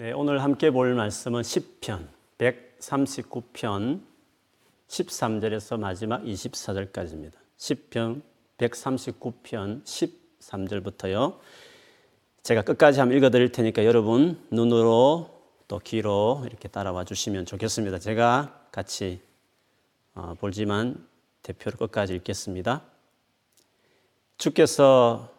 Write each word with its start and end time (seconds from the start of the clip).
네, 0.00 0.12
오늘 0.12 0.44
함께 0.44 0.70
볼 0.70 0.94
말씀은 0.94 1.42
10편 1.42 2.06
139편 2.38 4.00
13절에서 4.86 5.76
마지막 5.76 6.22
24절까지입니다. 6.22 7.32
10편 7.56 8.22
139편 8.58 9.82
13절부터요. 9.82 11.40
제가 12.44 12.62
끝까지 12.62 13.00
한번 13.00 13.18
읽어 13.18 13.30
드릴 13.30 13.50
테니까 13.50 13.84
여러분 13.84 14.40
눈으로 14.52 15.42
또 15.66 15.80
귀로 15.80 16.44
이렇게 16.46 16.68
따라와 16.68 17.02
주시면 17.02 17.46
좋겠습니다. 17.46 17.98
제가 17.98 18.66
같이 18.70 19.20
어, 20.14 20.34
볼지만 20.38 21.08
대표로 21.42 21.76
끝까지 21.76 22.14
읽겠습니다. 22.14 22.84
주께서 24.36 25.37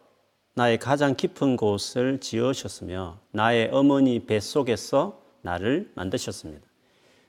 나의 0.54 0.78
가장 0.78 1.14
깊은 1.14 1.56
곳을 1.56 2.18
지으셨으며 2.20 3.18
나의 3.30 3.70
어머니 3.72 4.26
뱃속에서 4.26 5.20
나를 5.42 5.90
만드셨습니다. 5.94 6.66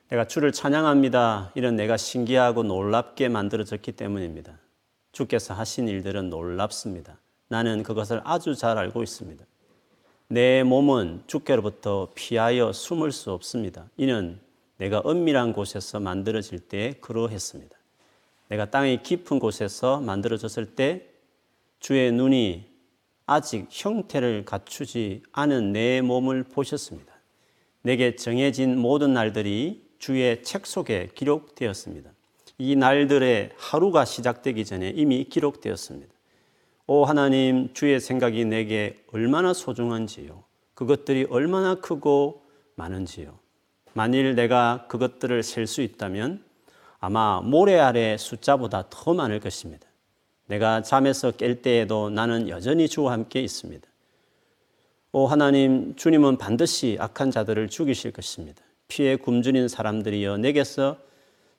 내가 0.08 0.26
주를 0.26 0.52
찬양합니다. 0.52 1.52
이런 1.54 1.76
내가 1.76 1.96
신기하고 1.96 2.64
놀랍게 2.64 3.28
만들어졌기 3.28 3.92
때문입니다. 3.92 4.58
주께서 5.12 5.54
하신 5.54 5.88
일들은 5.88 6.30
놀랍습니다. 6.30 7.18
나는 7.48 7.82
그것을 7.82 8.20
아주 8.24 8.54
잘 8.54 8.76
알고 8.76 9.02
있습니다. 9.02 9.44
내 10.28 10.62
몸은 10.62 11.24
주께로부터 11.26 12.08
피하여 12.14 12.72
숨을 12.72 13.12
수 13.12 13.32
없습니다. 13.32 13.88
이는 13.96 14.40
내가 14.78 15.02
은밀한 15.06 15.52
곳에서 15.52 16.00
만들어질 16.00 16.58
때 16.58 16.94
그러했습니다. 17.00 17.76
내가 18.48 18.70
땅의 18.70 19.02
깊은 19.02 19.38
곳에서 19.38 20.00
만들어졌을 20.00 20.74
때 20.74 21.06
주의 21.78 22.10
눈이 22.10 22.71
아직 23.32 23.66
형태를 23.70 24.44
갖추지 24.44 25.22
않은 25.32 25.72
내 25.72 26.02
몸을 26.02 26.44
보셨습니다. 26.44 27.12
내게 27.80 28.14
정해진 28.14 28.78
모든 28.78 29.14
날들이 29.14 29.82
주의 29.98 30.42
책 30.42 30.66
속에 30.66 31.08
기록되었습니다. 31.14 32.10
이 32.58 32.76
날들의 32.76 33.52
하루가 33.56 34.04
시작되기 34.04 34.66
전에 34.66 34.92
이미 34.94 35.24
기록되었습니다. 35.24 36.12
오 36.86 37.04
하나님, 37.04 37.72
주의 37.72 37.98
생각이 37.98 38.44
내게 38.44 39.02
얼마나 39.12 39.54
소중한지요. 39.54 40.44
그것들이 40.74 41.26
얼마나 41.30 41.76
크고 41.76 42.42
많은지요. 42.74 43.38
만일 43.94 44.34
내가 44.34 44.86
그것들을 44.88 45.42
셀 45.42 45.66
수 45.66 45.80
있다면 45.80 46.44
아마 47.00 47.40
모래 47.40 47.78
아래 47.78 48.16
숫자보다 48.18 48.88
더 48.90 49.14
많을 49.14 49.40
것입니다. 49.40 49.86
내가 50.52 50.82
잠에서 50.82 51.30
깰 51.30 51.62
때에도 51.62 52.10
나는 52.10 52.50
여전히 52.50 52.86
주와 52.86 53.12
함께 53.12 53.40
있습니다. 53.40 53.88
오 55.12 55.26
하나님, 55.26 55.96
주님은 55.96 56.36
반드시 56.36 56.98
악한 57.00 57.30
자들을 57.30 57.70
죽이실 57.70 58.12
것입니다. 58.12 58.62
피에 58.86 59.16
굶주린 59.16 59.68
사람들이여 59.68 60.36
내게서 60.36 60.98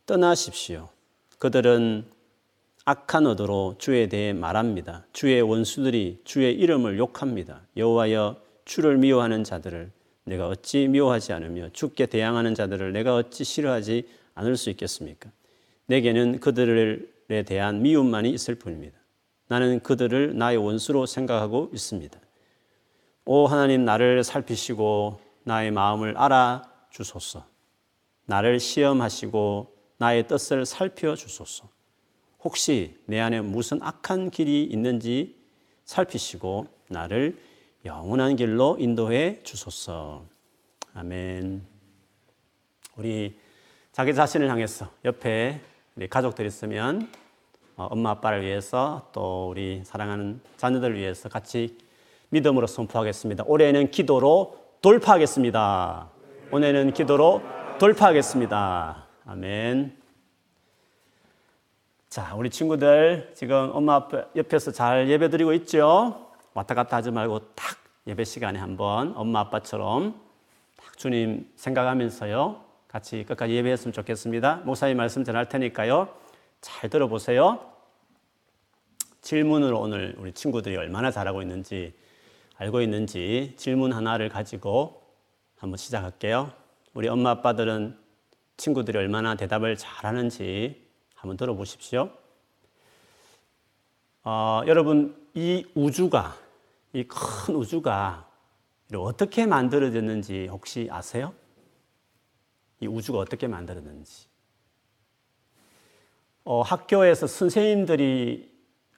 떠나십시오. 0.06 0.90
그들은 1.40 2.06
악한 2.86 3.26
의도로 3.26 3.76
주에 3.80 4.08
대해 4.10 4.32
말합니다. 4.32 5.08
주의 5.12 5.42
원수들이 5.42 6.22
주의 6.24 6.54
이름을 6.54 7.00
욕합니다. 7.00 7.62
여호와여 7.76 8.38
주를 8.66 8.98
미워하는 8.98 9.44
자들을 9.44 9.90
내가 10.26 10.48
어찌 10.50 10.88
미워하지 10.88 11.34
않으며 11.34 11.70
주께 11.74 12.06
대항하는 12.06 12.54
자들을 12.54 12.94
내가 12.94 13.16
어찌 13.16 13.44
싫어하지 13.44 14.08
않을 14.36 14.56
수 14.56 14.70
있겠습니까? 14.70 15.32
내게는 15.88 16.40
그들 16.40 17.12
에 17.30 17.44
대한 17.44 17.82
미움만이 17.82 18.30
있을 18.30 18.56
뿐입니다. 18.56 18.98
나는 19.48 19.80
그들을 19.82 20.38
나의 20.38 20.58
원수로 20.58 21.06
생각하고 21.06 21.70
있습니다. 21.74 22.20
오 23.26 23.48
하나님 23.48 23.86
나를 23.86 24.24
살피시고 24.24 25.20
나의 25.44 25.72
마음을 25.72 26.18
알아 26.18 26.64
주소서. 26.90 27.46
나를 28.26 28.60
시험하시고 28.60 29.76
나의 29.98 30.28
뜻을 30.28 30.66
살펴 30.66 31.16
주소서. 31.16 31.70
혹시 32.44 32.98
내 33.06 33.20
안에 33.20 33.42
무슨 33.42 33.81
악한 33.81 34.30
길이 34.30 34.64
있는지 34.64 35.38
살피시고 35.86 36.68
나를 36.90 37.38
영원한 37.86 38.36
길로 38.36 38.78
인도해 38.80 39.42
주소서. 39.44 40.26
아멘. 40.94 41.66
우리 42.97 43.38
자기 43.92 44.14
자신을 44.14 44.50
향해서 44.50 44.92
옆에 45.06 45.62
우리 45.96 46.08
가족들 46.08 46.46
있으면 46.46 47.03
어, 47.03 47.22
엄마 47.75 48.11
아빠를 48.11 48.44
위해서 48.44 49.09
또 49.13 49.50
우리 49.50 49.81
사랑하는 49.84 50.41
자녀들을 50.57 50.95
위해서 50.95 51.29
같이 51.29 51.78
믿음으로 52.29 52.67
선포하겠습니다. 52.67 53.44
올해는 53.47 53.91
기도로 53.91 54.57
돌파하겠습니다. 54.81 56.09
올해는 56.51 56.94
기도로 56.94 57.41
돌파하겠습니다. 57.79 59.06
아멘. 59.25 59.97
자, 62.09 62.35
우리 62.35 62.50
친구들 62.50 63.31
지금 63.34 63.72
엄마 63.73 63.95
아빠 63.95 64.25
옆에서 64.35 64.72
잘 64.72 65.09
예배 65.09 65.29
드리고 65.29 65.53
있죠? 65.53 66.28
왔다 66.53 66.75
갔다 66.75 66.97
하지 66.97 67.09
말고 67.09 67.40
딱 67.55 67.78
예배 68.05 68.23
시간에 68.23 68.59
한번 68.59 69.13
엄마 69.16 69.40
아빠처럼 69.40 70.13
딱 70.75 70.97
주님 70.97 71.50
생각하면서요. 71.55 72.61
같이 72.88 73.23
끝까지 73.23 73.53
예배했으면 73.55 73.94
좋겠습니다. 73.94 74.61
목사님 74.66 74.97
말씀 74.97 75.23
전할 75.23 75.50
테니까요. 75.50 76.22
잘 76.63 76.90
들어보세요. 76.90 77.72
질문으로 79.22 79.79
오늘 79.79 80.16
우리 80.18 80.31
친구들이 80.31 80.78
얼마나 80.78 81.12
잘하고 81.12 81.41
있는지 81.41 81.94
알고 82.56 82.81
있는지 82.81 83.53
질문 83.57 83.91
하나를 83.91 84.29
가지고 84.29 85.03
한번 85.57 85.78
시작할게요. 85.78 86.53
우리 86.94 87.09
엄마 87.09 87.31
아빠들은 87.31 88.00
친구들이 88.56 88.97
얼마나 88.97 89.35
대답을 89.35 89.75
잘하는지 89.75 90.88
한번 91.16 91.35
들어보십시오. 91.35 92.09
어, 94.23 94.62
여러분 94.66 95.16
이 95.34 95.66
우주가 95.75 96.35
이 96.94 97.03
큰 97.03 97.56
우주가 97.56 98.29
어떻게 98.96 99.46
만들어졌는지 99.46 100.47
혹시 100.47 100.88
아세요? 100.90 101.34
이 102.79 102.88
우주가 102.88 103.19
어떻게 103.19 103.47
만들어졌는지. 103.47 104.33
어, 106.46 106.62
학교에서 106.62 107.28
선생님들이 107.28 108.52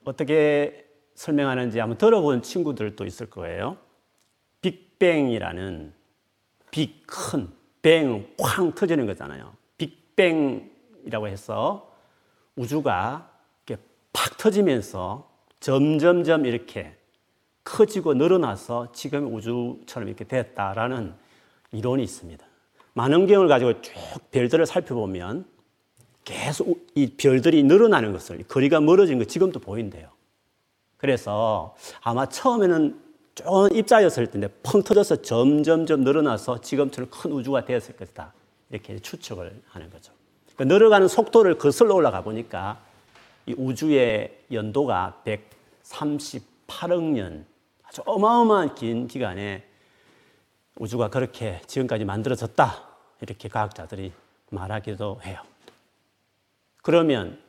어떻게 0.03 0.85
설명하는지 1.15 1.79
한번 1.79 1.97
들어본 1.97 2.41
친구들도 2.41 3.05
있을 3.05 3.29
거예요. 3.29 3.77
빅뱅이라는 4.61 5.93
빅, 6.71 7.05
큰, 7.07 7.49
뱅, 7.81 8.27
쾅 8.37 8.73
터지는 8.73 9.05
거잖아요. 9.05 9.53
빅뱅이라고 9.77 11.27
해서 11.27 11.93
우주가 12.55 13.31
이렇게 13.65 13.81
팍 14.11 14.37
터지면서 14.37 15.29
점점점 15.59 16.45
이렇게 16.45 16.97
커지고 17.63 18.13
늘어나서 18.13 18.91
지금 18.91 19.33
우주처럼 19.33 20.07
이렇게 20.07 20.25
됐다라는 20.25 21.13
이론이 21.71 22.03
있습니다. 22.03 22.45
만원경을 22.93 23.47
가지고 23.47 23.81
쭉 23.81 23.93
별들을 24.31 24.65
살펴보면 24.65 25.45
계속 26.25 26.87
이 26.95 27.07
별들이 27.15 27.63
늘어나는 27.63 28.11
것을 28.11 28.43
거리가 28.47 28.81
멀어진 28.81 29.19
거 29.19 29.25
지금도 29.25 29.59
보인대요. 29.59 30.09
그래서 30.97 31.75
아마 32.01 32.25
처음에는 32.25 32.99
좀 33.35 33.45
입자였을 33.71 34.27
텐데 34.31 34.47
펑 34.63 34.81
터져서 34.81 35.21
점점점 35.21 36.01
늘어나서 36.01 36.61
지금처럼 36.61 37.09
큰 37.09 37.31
우주가 37.31 37.63
되었을 37.63 37.95
것이다. 37.95 38.33
이렇게 38.71 38.97
추측을 38.99 39.61
하는 39.69 39.89
거죠. 39.89 40.13
그 40.55 40.63
늘어가는 40.63 41.07
속도를 41.07 41.57
거슬러 41.57 41.95
올라가 41.95 42.21
보니까 42.21 42.81
이 43.45 43.53
우주의 43.57 44.35
연도가 44.51 45.21
138억 45.83 47.01
년 47.01 47.45
아주 47.83 48.01
어마어마한 48.05 48.75
긴 48.75 49.07
기간에 49.07 49.63
우주가 50.77 51.09
그렇게 51.09 51.61
지금까지 51.67 52.05
만들어졌다. 52.05 52.83
이렇게 53.21 53.47
과학자들이 53.47 54.11
말하기도 54.49 55.19
해요. 55.23 55.39
그러면 56.85 57.41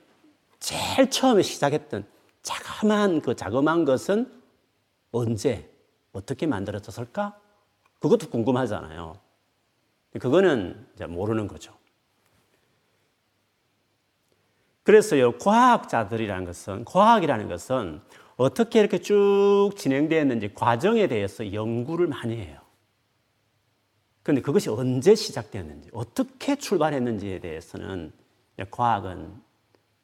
제일 0.60 1.10
처음에 1.10 1.42
시작했던 1.42 2.06
자그마한 2.42 3.20
그 3.20 3.36
자그마한 3.36 3.84
것은 3.84 4.32
언제 5.12 5.70
어떻게 6.12 6.46
만들어졌을까? 6.46 7.38
그것도 8.00 8.30
궁금하잖아요. 8.30 9.20
그거는 10.18 10.86
모르는 11.06 11.48
거죠. 11.48 11.76
그래서요, 14.84 15.36
과학자들이라는 15.36 16.46
것은, 16.46 16.86
과학이라는 16.86 17.46
것은 17.46 18.00
어떻게 18.36 18.80
이렇게 18.80 19.00
쭉 19.00 19.72
진행되었는지 19.76 20.54
과정에 20.54 21.08
대해서 21.08 21.52
연구를 21.52 22.06
많이 22.06 22.36
해요. 22.36 22.58
그런데 24.22 24.40
그것이 24.40 24.70
언제 24.70 25.14
시작되었는지, 25.14 25.90
어떻게 25.92 26.56
출발했는지에 26.56 27.40
대해서는 27.40 28.14
과학은 28.70 29.42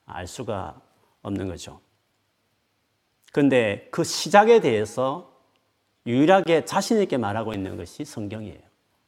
알 0.04 0.26
수가 0.26 0.80
없는 1.22 1.48
거죠. 1.48 1.80
그런데 3.32 3.88
그 3.90 4.04
시작에 4.04 4.60
대해서 4.60 5.32
유일하게 6.06 6.64
자신있게 6.64 7.16
말하고 7.16 7.54
있는 7.54 7.76
것이 7.76 8.04
성경이에요. 8.04 8.60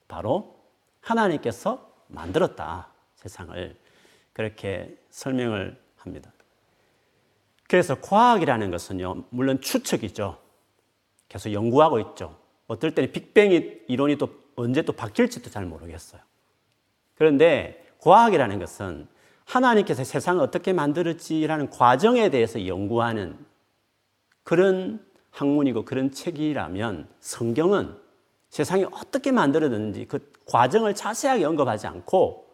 바로 0.08 0.58
하나님께서 1.00 1.93
만들었다. 2.08 2.88
세상을. 3.17 3.76
그렇게 4.32 4.96
설명을 5.11 5.81
합니다. 5.96 6.32
그래서 7.69 8.00
과학이라는 8.00 8.70
것은요, 8.70 9.25
물론 9.31 9.61
추측이죠. 9.61 10.38
계속 11.29 11.52
연구하고 11.52 11.99
있죠. 12.00 12.38
어떨 12.67 12.94
때는 12.94 13.12
빅뱅 13.12 13.81
이론이 13.88 14.17
또 14.17 14.44
언제 14.56 14.82
또 14.82 14.93
바뀔지도 14.93 15.50
잘 15.50 15.64
모르겠어요. 15.67 16.20
그런데 17.14 17.85
과학이라는 17.99 18.58
것은 18.58 19.08
하나님께서 19.44 20.05
세상을 20.05 20.43
어떻게 20.43 20.73
만들었지라는 20.73 21.70
과정에 21.70 22.31
대해서 22.31 22.67
연구하는 22.67 23.38
그런 24.43 25.05
학문이고 25.31 25.85
그런 25.85 26.11
책이라면 26.11 27.08
성경은 27.20 27.96
세상이 28.49 28.85
어떻게 28.93 29.32
만들어졌는지 29.32 30.06
그 30.06 30.32
과정을 30.46 30.94
자세하게 30.94 31.44
언급하지 31.44 31.87
않고 31.87 32.49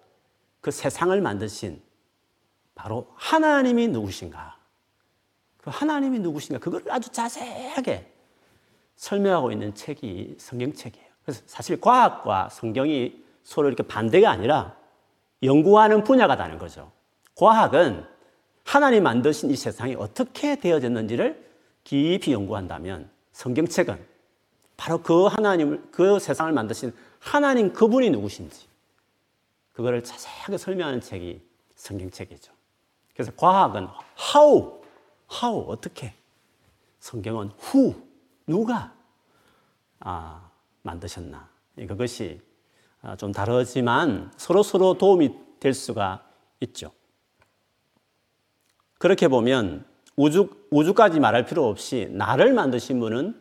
그 0.60 0.70
세상을 0.70 1.18
만드신 1.20 1.82
바로 2.74 3.12
하나님이 3.16 3.88
누구신가? 3.88 4.56
그 5.58 5.70
하나님이 5.70 6.20
누구신가? 6.20 6.58
그걸 6.58 6.82
아주 6.90 7.10
자세하게 7.10 8.10
설명하고 8.96 9.52
있는 9.52 9.74
책이 9.74 10.36
성경책이에요. 10.38 11.06
그래서 11.24 11.42
사실 11.46 11.80
과학과 11.80 12.48
성경이 12.48 13.22
서로 13.42 13.68
이렇게 13.68 13.82
반대가 13.82 14.30
아니라 14.30 14.76
연구하는 15.42 16.04
분야가 16.04 16.36
다른 16.36 16.58
거죠. 16.58 16.90
과학은 17.34 18.06
하나님 18.64 19.02
만드신 19.02 19.50
이 19.50 19.56
세상이 19.56 19.94
어떻게 19.94 20.56
되어졌는지를 20.56 21.50
깊이 21.84 22.32
연구한다면 22.32 23.10
성경책은 23.32 23.98
바로 24.76 25.02
그 25.02 25.26
하나님을, 25.26 25.88
그 25.90 26.18
세상을 26.18 26.52
만드신 26.52 26.94
하나님 27.18 27.72
그분이 27.72 28.10
누구신지 28.10 28.66
그거를 29.72 30.04
자세하게 30.04 30.58
설명하는 30.58 31.00
책이 31.00 31.40
성경책이죠. 31.76 32.52
그래서 33.14 33.32
과학은 33.36 33.88
how, 34.34 34.82
how, 35.42 35.70
어떻게. 35.70 36.14
성경은 37.00 37.50
who, 37.62 37.94
누가 38.46 38.92
아, 40.00 40.50
만드셨나. 40.82 41.48
그것이 41.76 42.40
아, 42.40 42.49
좀 43.18 43.32
다르지만 43.32 44.32
서로 44.36 44.62
서로 44.62 44.94
도움이 44.94 45.30
될 45.58 45.74
수가 45.74 46.24
있죠. 46.60 46.92
그렇게 48.98 49.28
보면 49.28 49.84
우주, 50.16 50.50
우주까지 50.70 51.20
말할 51.20 51.46
필요 51.46 51.66
없이 51.66 52.08
나를 52.10 52.52
만드신 52.52 53.00
분은 53.00 53.40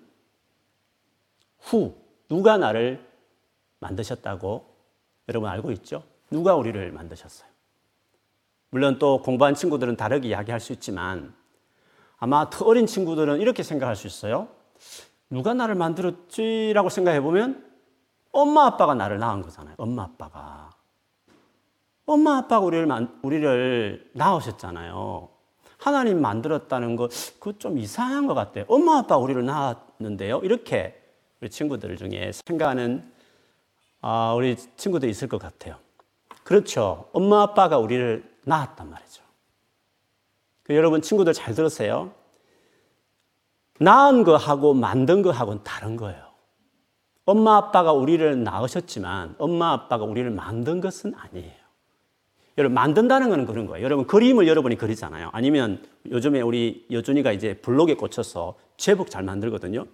후, 1.60 1.96
누가 2.30 2.58
나를 2.58 3.06
만드셨다고 3.80 4.66
여러분 5.28 5.50
알고 5.50 5.72
있죠? 5.74 6.04
누가 6.32 6.56
우리를 6.56 6.92
만드셨어요? 6.92 7.50
물론 8.70 9.00
또 9.00 9.22
공부한 9.22 9.56
친구들은 9.56 9.98
다르게 9.98 10.30
이야기할 10.30 10.60
수 10.60 10.72
있지만 10.74 11.34
아마 12.18 12.50
더 12.50 12.66
어린 12.66 12.86
친구들은 12.86 13.42
이렇게 13.42 13.64
생각할 13.64 13.96
수 13.96 14.08
있어요. 14.08 14.48
누가 15.30 15.54
나를 15.54 15.76
만들었지라고 15.76 16.90
생각해 16.90 17.22
보면 17.22 17.69
엄마 18.32 18.66
아빠가 18.66 18.94
나를 18.94 19.20
낳은 19.20 19.42
거잖아요. 19.42 19.76
엄마 19.78 20.04
아빠가. 20.04 20.70
엄마 22.06 22.38
아빠가 22.38 22.66
우리를, 22.66 22.88
우리를 23.22 24.12
낳으셨잖아요. 24.14 25.30
하나님 25.78 26.22
만들었다는 26.22 26.96
거, 26.96 27.08
그거 27.40 27.58
좀 27.58 27.78
이상한 27.78 28.28
것 28.28 28.34
같아요. 28.34 28.66
엄마 28.68 28.98
아빠 28.98 29.18
우리를 29.18 29.44
낳았는데요. 29.46 30.40
이렇게 30.44 31.02
우리 31.42 31.50
친구들 31.50 31.96
중에 31.98 32.32
생각하는 32.34 33.12
아, 34.02 34.34
우리 34.36 34.56
친구들 34.56 35.10
있을 35.10 35.28
것 35.28 35.42
같아요. 35.42 35.78
그렇죠. 36.44 37.10
엄마 37.14 37.42
아빠가 37.44 37.78
우리를 37.78 38.38
낳았단 38.44 38.90
말이죠. 38.90 39.24
그 40.64 40.76
여러분 40.76 41.02
친구들 41.02 41.34
잘 41.34 41.54
들으세요. 41.54 42.12
낳은 43.80 44.24
거하고 44.24 44.74
만든 44.74 45.22
거하고는 45.22 45.64
다른 45.64 45.96
거예요. 45.96 46.29
엄마 47.30 47.58
아빠가 47.58 47.94
우리를 47.94 48.44
낳으셨지만 48.44 49.36
엄마 49.38 49.72
아빠가 49.72 50.04
우리를 50.04 50.32
만든 50.32 50.82
것은 50.82 51.14
아니에요. 51.16 51.52
여러분 52.58 52.74
만든다는 52.74 53.30
것은 53.30 53.46
그런 53.46 53.68
거예요. 53.68 53.86
여러분 53.86 54.08
그림을 54.08 54.48
여러분이 54.48 54.78
그리잖아요. 54.78 55.30
아니면 55.32 55.86
요즘에 56.10 56.42
우리 56.42 56.88
여준이가 56.90 57.32
이제 57.32 57.54
블록에 57.54 57.94
꽂혀서 57.94 58.56
제복 58.78 59.12
잘 59.12 59.22
만들거든요. 59.22 59.86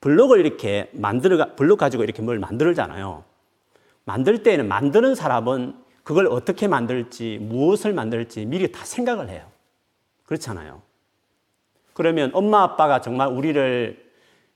블록을 0.00 0.40
이렇게 0.40 0.88
만들어 0.94 1.54
블록 1.56 1.78
가지고 1.78 2.04
이렇게 2.04 2.22
뭘 2.22 2.38
만들잖아요. 2.38 3.22
만들 4.06 4.42
때는 4.42 4.66
만드는 4.66 5.14
사람은 5.14 5.74
그걸 6.04 6.26
어떻게 6.26 6.68
만들지 6.68 7.36
무엇을 7.42 7.92
만들지 7.92 8.46
미리 8.46 8.72
다 8.72 8.82
생각을 8.86 9.28
해요. 9.28 9.44
그렇잖아요. 10.24 10.80
그러면 11.92 12.30
엄마 12.32 12.62
아빠가 12.62 13.02
정말 13.02 13.28
우리를 13.28 14.08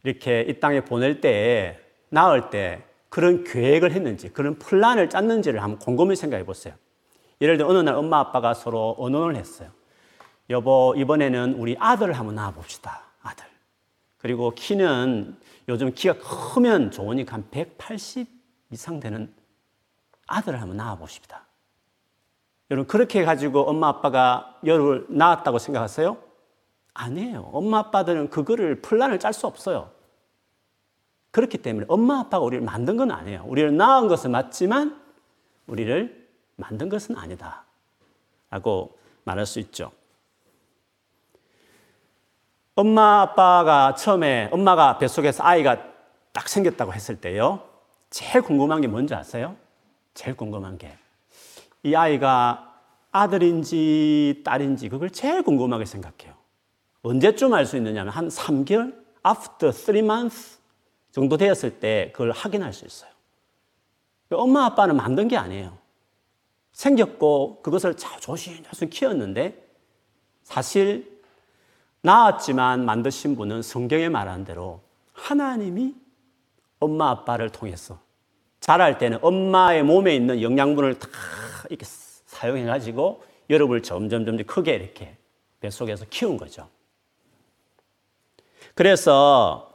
이렇게 0.04 0.46
이 0.48 0.60
땅에 0.60 0.80
보낼 0.80 1.20
때 1.20 1.81
낳을 2.12 2.50
때 2.50 2.84
그런 3.08 3.42
계획을 3.42 3.92
했는지 3.92 4.28
그런 4.28 4.58
플랜을 4.58 5.08
짰는지를 5.08 5.62
한번 5.62 5.78
곰곰이 5.78 6.14
생각해 6.14 6.44
보세요. 6.44 6.74
예를 7.40 7.56
들어 7.56 7.68
어느 7.68 7.78
날 7.78 7.94
엄마 7.94 8.20
아빠가 8.20 8.54
서로 8.54 8.94
언론을 8.98 9.36
했어요. 9.36 9.70
여보 10.50 10.94
이번에는 10.96 11.54
우리 11.54 11.74
아들을 11.78 12.12
한번 12.12 12.34
낳아 12.34 12.52
봅시다. 12.52 13.02
아들. 13.22 13.46
그리고 14.18 14.50
키는 14.50 15.36
요즘 15.68 15.92
키가 15.94 16.18
크면 16.54 16.90
좋으니까 16.90 17.34
한 17.34 17.48
180 17.50 18.28
이상 18.70 19.00
되는 19.00 19.32
아들을 20.26 20.60
한번 20.60 20.76
낳아 20.76 20.96
보십니다. 20.96 21.46
여러분 22.70 22.86
그렇게 22.86 23.20
해가지고 23.20 23.68
엄마 23.68 23.88
아빠가 23.88 24.58
여를 24.66 25.06
낳았다고 25.08 25.58
생각하세요? 25.58 26.16
아니에요. 26.94 27.50
엄마 27.52 27.78
아빠들은 27.78 28.28
그거를 28.28 28.82
플랜을 28.82 29.18
짤 29.18 29.32
수 29.32 29.46
없어요. 29.46 29.90
그렇기 31.32 31.58
때문에 31.58 31.86
엄마 31.88 32.20
아빠가 32.20 32.44
우리를 32.44 32.64
만든 32.64 32.96
건 32.96 33.10
아니에요. 33.10 33.44
우리를 33.46 33.76
낳은 33.76 34.06
것은 34.06 34.30
맞지만 34.30 35.00
우리를 35.66 36.28
만든 36.56 36.88
것은 36.88 37.16
아니다. 37.16 37.64
라고 38.50 38.96
말할 39.24 39.46
수 39.46 39.58
있죠. 39.58 39.90
엄마 42.74 43.22
아빠가 43.22 43.94
처음에 43.94 44.48
엄마가 44.52 44.98
뱃속에서 44.98 45.42
아이가 45.44 45.82
딱 46.32 46.48
생겼다고 46.48 46.92
했을 46.92 47.20
때요. 47.20 47.62
제일 48.10 48.42
궁금한 48.42 48.80
게 48.80 48.86
뭔지 48.86 49.14
아세요? 49.14 49.56
제일 50.14 50.36
궁금한 50.36 50.78
게. 50.78 50.96
이 51.82 51.94
아이가 51.94 52.74
아들인지 53.10 54.42
딸인지 54.44 54.88
그걸 54.90 55.10
제일 55.10 55.42
궁금하게 55.42 55.84
생각해요. 55.86 56.34
언제쯤 57.02 57.52
알 57.52 57.66
수 57.66 57.76
있느냐면 57.76 58.12
한 58.12 58.28
3개월? 58.28 58.94
after 59.26 59.72
3 59.72 59.98
months 59.98 60.58
정도 61.12 61.36
되었을 61.36 61.78
때 61.78 62.10
그걸 62.12 62.32
확인할 62.32 62.72
수 62.72 62.84
있어요. 62.86 63.10
엄마 64.30 64.64
아빠는 64.64 64.96
만든 64.96 65.28
게 65.28 65.36
아니에요. 65.36 65.76
생겼고 66.72 67.60
그것을 67.62 67.96
조심조심 67.96 68.88
키웠는데 68.90 69.62
사실 70.42 71.22
낳았지만 72.00 72.84
만드신 72.84 73.36
분은 73.36 73.62
성경에 73.62 74.08
말한 74.08 74.44
대로 74.44 74.80
하나님이 75.12 75.94
엄마 76.80 77.10
아빠를 77.10 77.50
통해서 77.50 78.00
자랄 78.58 78.98
때는 78.98 79.18
엄마의 79.22 79.82
몸에 79.82 80.14
있는 80.14 80.40
영양분을 80.40 80.98
다 80.98 81.08
이렇게 81.68 81.84
사용해 81.84 82.64
가지고 82.64 83.22
여러분을 83.50 83.82
점점 83.82 84.24
점점 84.24 84.46
크게 84.46 84.74
이렇게 84.74 85.16
뱃속에서 85.60 86.06
키운 86.08 86.36
거죠. 86.36 86.68
그래서 88.74 89.71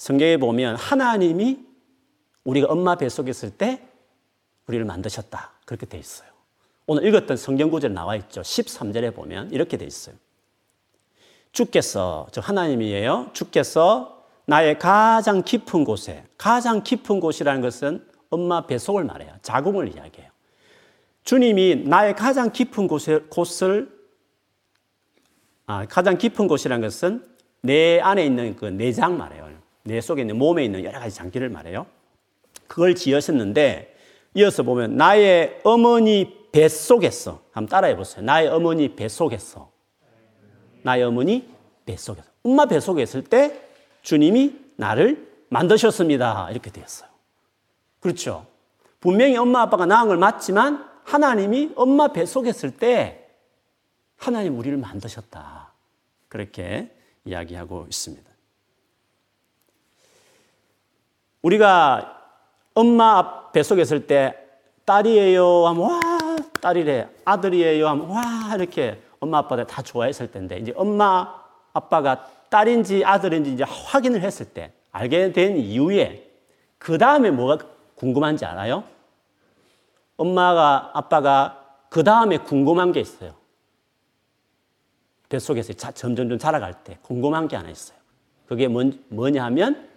성경에 0.00 0.38
보면 0.38 0.76
하나님이 0.76 1.58
우리가 2.44 2.68
엄마 2.70 2.94
뱃속에 2.94 3.28
있을 3.32 3.50
때 3.50 3.86
우리를 4.66 4.82
만드셨다. 4.86 5.52
그렇게 5.66 5.84
돼 5.84 5.98
있어요. 5.98 6.30
오늘 6.86 7.04
읽었던 7.04 7.36
성경 7.36 7.70
구절 7.70 7.92
나와 7.92 8.16
있죠. 8.16 8.40
13절에 8.40 9.14
보면 9.14 9.50
이렇게 9.50 9.76
돼 9.76 9.84
있어요. 9.84 10.14
주께서, 11.52 12.28
저 12.32 12.40
하나님이에요. 12.40 13.28
주께서 13.34 14.24
나의 14.46 14.78
가장 14.78 15.42
깊은 15.42 15.84
곳에, 15.84 16.24
가장 16.38 16.82
깊은 16.82 17.20
곳이라는 17.20 17.60
것은 17.60 18.02
엄마 18.30 18.66
뱃속을 18.66 19.04
말해요. 19.04 19.34
자궁을 19.42 19.94
이야기해요. 19.94 20.30
주님이 21.24 21.84
나의 21.84 22.16
가장 22.16 22.52
깊은 22.52 22.88
곳에, 22.88 23.18
곳을, 23.28 23.94
아, 25.66 25.84
가장 25.84 26.16
깊은 26.16 26.48
곳이라는 26.48 26.80
것은 26.88 27.22
내 27.60 28.00
안에 28.00 28.24
있는 28.24 28.56
그 28.56 28.64
내장 28.64 29.18
말해요. 29.18 29.59
내 29.90 30.00
속에 30.00 30.20
있는 30.20 30.38
몸에 30.38 30.64
있는 30.64 30.84
여러 30.84 31.00
가지 31.00 31.14
장기를 31.16 31.48
말해요. 31.48 31.86
그걸 32.68 32.94
지으셨는데 32.94 33.96
이어서 34.34 34.62
보면 34.62 34.96
나의 34.96 35.60
어머니 35.64 36.48
뱃속에서 36.52 37.42
한번 37.50 37.68
따라해 37.68 37.96
보세요. 37.96 38.24
나의 38.24 38.48
어머니 38.48 38.94
뱃속에서 38.94 39.70
나의 40.82 41.02
어머니 41.02 41.48
뱃속에서 41.86 42.28
엄마 42.44 42.66
뱃속에 42.66 43.02
있을 43.02 43.24
때 43.24 43.60
주님이 44.02 44.54
나를 44.76 45.28
만드셨습니다. 45.48 46.48
이렇게 46.52 46.70
되었어요. 46.70 47.10
그렇죠. 47.98 48.46
분명히 49.00 49.36
엄마 49.36 49.62
아빠가 49.62 49.86
낳은 49.86 50.08
걸 50.08 50.18
맞지만 50.18 50.88
하나님이 51.04 51.72
엄마 51.74 52.12
뱃속에 52.12 52.52
을때 52.62 53.26
하나님 54.16 54.56
우리를 54.56 54.78
만드셨다. 54.78 55.72
그렇게 56.28 56.94
이야기하고 57.24 57.86
있습니다. 57.88 58.29
우리가 61.42 62.16
엄마 62.74 63.50
뱃속에 63.52 63.82
있을 63.82 64.06
때 64.06 64.36
딸이에요 64.84 65.66
하면 65.68 65.82
와 65.82 66.00
딸이래 66.60 67.08
아들이에요 67.24 67.88
하면 67.88 68.08
와 68.08 68.54
이렇게 68.54 69.00
엄마 69.18 69.38
아빠가 69.38 69.66
다 69.66 69.82
좋아했을 69.82 70.30
텐데 70.30 70.58
이제 70.58 70.72
엄마 70.76 71.34
아빠가 71.72 72.26
딸인지 72.48 73.04
아들인지 73.04 73.52
이제 73.52 73.64
확인을 73.64 74.22
했을 74.22 74.46
때 74.46 74.72
알게 74.92 75.32
된 75.32 75.56
이후에 75.56 76.30
그 76.78 76.98
다음에 76.98 77.30
뭐가 77.30 77.58
궁금한지 77.94 78.44
알아요? 78.44 78.84
엄마가 80.16 80.90
아빠가 80.94 81.76
그 81.88 82.02
다음에 82.02 82.38
궁금한 82.38 82.92
게 82.92 83.00
있어요. 83.00 83.34
뱃속에서 85.28 85.72
자, 85.74 85.92
점점 85.92 86.36
자라갈 86.38 86.82
때 86.82 86.98
궁금한 87.02 87.46
게 87.46 87.56
하나 87.56 87.68
있어요. 87.70 87.98
그게 88.46 88.66
뭔, 88.66 89.04
뭐냐 89.08 89.44
하면 89.44 89.89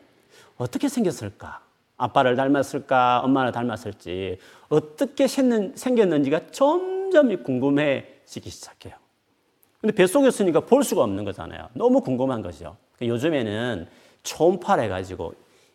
어떻게 0.64 0.88
생겼을까? 0.88 1.62
아빠를 1.98 2.38
닮았을까? 2.38 3.20
엄마를 3.20 3.52
닮았을지 3.52 4.40
어떻게 4.70 5.28
생겼는지가 5.28 6.52
점점 6.52 7.44
궁금해지기 7.44 8.50
시작해요. 8.50 8.96
근데 9.82 9.94
뱃속에 9.94 10.30
있으니까 10.30 10.62
볼 10.62 10.86
수가 10.86 11.04
없는 11.04 11.26
거잖아요. 11.26 11.68
너무 11.74 12.00
궁금한 12.00 12.42
거죠. 12.42 12.78
그러니까 12.96 13.14
요즘에는 13.14 13.88
초음파를 14.24 14.86
해가지고 14.86 15.34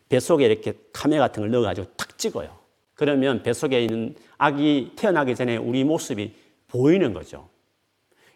뱃속에 0.09 0.45
이렇게 0.45 0.73
카메라 0.91 1.27
같은 1.27 1.43
걸 1.43 1.51
넣어가지고 1.51 1.87
탁 1.95 2.17
찍어요. 2.17 2.49
그러면 2.95 3.43
뱃속에 3.43 3.83
있는 3.83 4.15
아기 4.39 4.93
태어나기 4.95 5.35
전에 5.35 5.57
우리 5.57 5.83
모습이 5.83 6.33
보이는 6.67 7.13
거죠. 7.13 7.47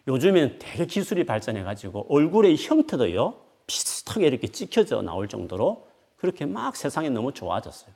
요즘엔 0.06 0.60
되게 0.60 0.86
기술이 0.86 1.24
발전해가지고 1.24 2.06
얼굴의 2.08 2.56
형태도요, 2.58 3.34
비슷하게 3.66 4.28
이렇게 4.28 4.46
찍혀져 4.46 5.02
나올 5.02 5.26
정도로 5.26 5.92
그렇게 6.24 6.46
막 6.46 6.74
세상이 6.74 7.10
너무 7.10 7.34
좋아졌어요. 7.34 7.94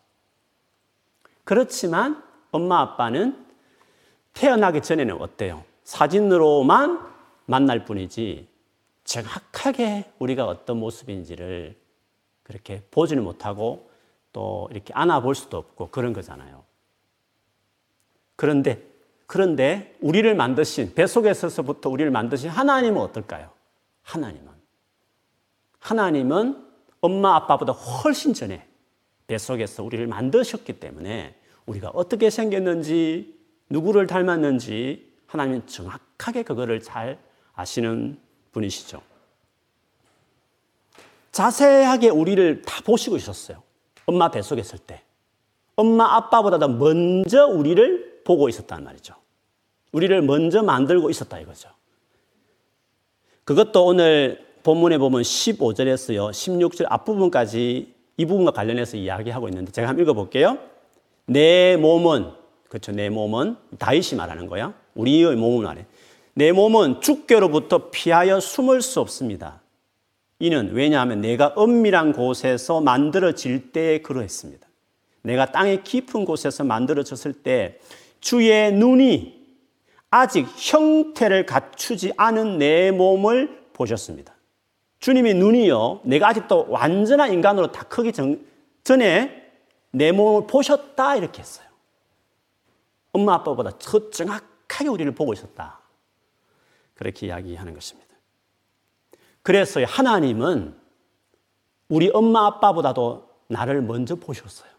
그렇지만 1.44 2.22
엄마 2.50 2.80
아빠는 2.82 3.46
태어나기 4.34 4.82
전에는 4.82 5.18
어때요? 5.18 5.64
사진으로만 5.84 7.10
만날 7.46 7.86
뿐이지 7.86 8.46
정확하게 9.04 10.12
우리가 10.18 10.44
어떤 10.44 10.78
모습인지를 10.78 11.74
그렇게 12.42 12.82
보지는 12.90 13.24
못하고 13.24 13.88
또 14.34 14.68
이렇게 14.72 14.92
안아볼 14.92 15.34
수도 15.34 15.56
없고 15.56 15.88
그런 15.88 16.12
거잖아요. 16.12 16.64
그런데, 18.36 18.86
그런데 19.26 19.96
우리를 20.02 20.34
만드신, 20.34 20.94
뱃속에서부터 20.94 21.88
우리를 21.88 22.10
만드신 22.10 22.50
하나님은 22.50 23.00
어떨까요? 23.00 23.50
하나님은. 24.02 24.52
하나님은 25.78 26.67
엄마 27.00 27.36
아빠보다 27.36 27.72
훨씬 27.72 28.34
전에 28.34 28.66
뱃속에서 29.26 29.82
우리를 29.82 30.06
만드셨기 30.06 30.80
때문에 30.80 31.34
우리가 31.66 31.90
어떻게 31.90 32.30
생겼는지, 32.30 33.38
누구를 33.68 34.06
닮았는지 34.06 35.12
하나님은 35.26 35.66
정확하게 35.66 36.42
그거를 36.42 36.80
잘 36.80 37.18
아시는 37.54 38.18
분이시죠. 38.52 39.02
자세하게 41.32 42.08
우리를 42.08 42.62
다 42.62 42.82
보시고 42.82 43.16
있었어요. 43.16 43.62
엄마 44.06 44.30
뱃속에 44.30 44.60
있을 44.60 44.78
때. 44.78 45.02
엄마 45.76 46.16
아빠보다 46.16 46.58
도 46.58 46.68
먼저 46.68 47.46
우리를 47.46 48.22
보고 48.24 48.48
있었단 48.48 48.82
말이죠. 48.82 49.14
우리를 49.92 50.20
먼저 50.22 50.62
만들고 50.62 51.10
있었다 51.10 51.38
이거죠. 51.38 51.70
그것도 53.44 53.86
오늘 53.86 54.47
본문에 54.62 54.98
보면 54.98 55.22
15절에서요, 55.22 56.30
16절 56.30 56.86
앞부분까지 56.88 57.94
이 58.16 58.26
부분과 58.26 58.50
관련해서 58.50 58.96
이야기하고 58.96 59.48
있는데 59.48 59.72
제가 59.72 59.88
한번 59.88 60.02
읽어볼게요. 60.02 60.58
내 61.26 61.76
몸은, 61.76 62.30
그렇죠. 62.68 62.92
내 62.92 63.08
몸은 63.08 63.56
다윗이 63.78 64.16
말하는 64.16 64.46
거야. 64.46 64.74
우리의 64.94 65.36
몸을 65.36 65.64
말해. 65.64 65.86
내 66.34 66.52
몸은 66.52 67.00
죽게로부터 67.00 67.90
피하여 67.90 68.40
숨을 68.40 68.82
수 68.82 69.00
없습니다. 69.00 69.60
이는 70.40 70.70
왜냐하면 70.72 71.20
내가 71.20 71.52
엄밀한 71.56 72.12
곳에서 72.12 72.80
만들어질 72.80 73.72
때에 73.72 73.98
그러했습니다. 74.02 74.66
내가 75.22 75.50
땅의 75.50 75.82
깊은 75.84 76.24
곳에서 76.24 76.64
만들어졌을 76.64 77.32
때 77.32 77.78
주의 78.20 78.72
눈이 78.72 79.38
아직 80.10 80.46
형태를 80.56 81.44
갖추지 81.44 82.12
않은 82.16 82.58
내 82.58 82.90
몸을 82.90 83.64
보셨습니다. 83.72 84.37
주님의 85.00 85.34
눈이요, 85.34 86.00
내가 86.04 86.28
아직도 86.28 86.66
완전한 86.68 87.32
인간으로 87.32 87.70
다 87.70 87.84
크기 87.84 88.12
전, 88.12 88.44
전에 88.84 89.50
내 89.90 90.12
몸을 90.12 90.46
보셨다 90.46 91.16
이렇게 91.16 91.40
했어요. 91.40 91.66
엄마 93.12 93.34
아빠보다 93.34 93.78
더 93.78 94.10
정확하게 94.10 94.88
우리를 94.88 95.12
보고 95.14 95.32
있었다. 95.32 95.80
그렇게 96.94 97.26
이야기하는 97.28 97.74
것입니다. 97.74 98.08
그래서 99.42 99.82
하나님은 99.84 100.76
우리 101.88 102.10
엄마 102.12 102.46
아빠보다도 102.46 103.28
나를 103.48 103.80
먼저 103.82 104.16
보셨어요. 104.16 104.70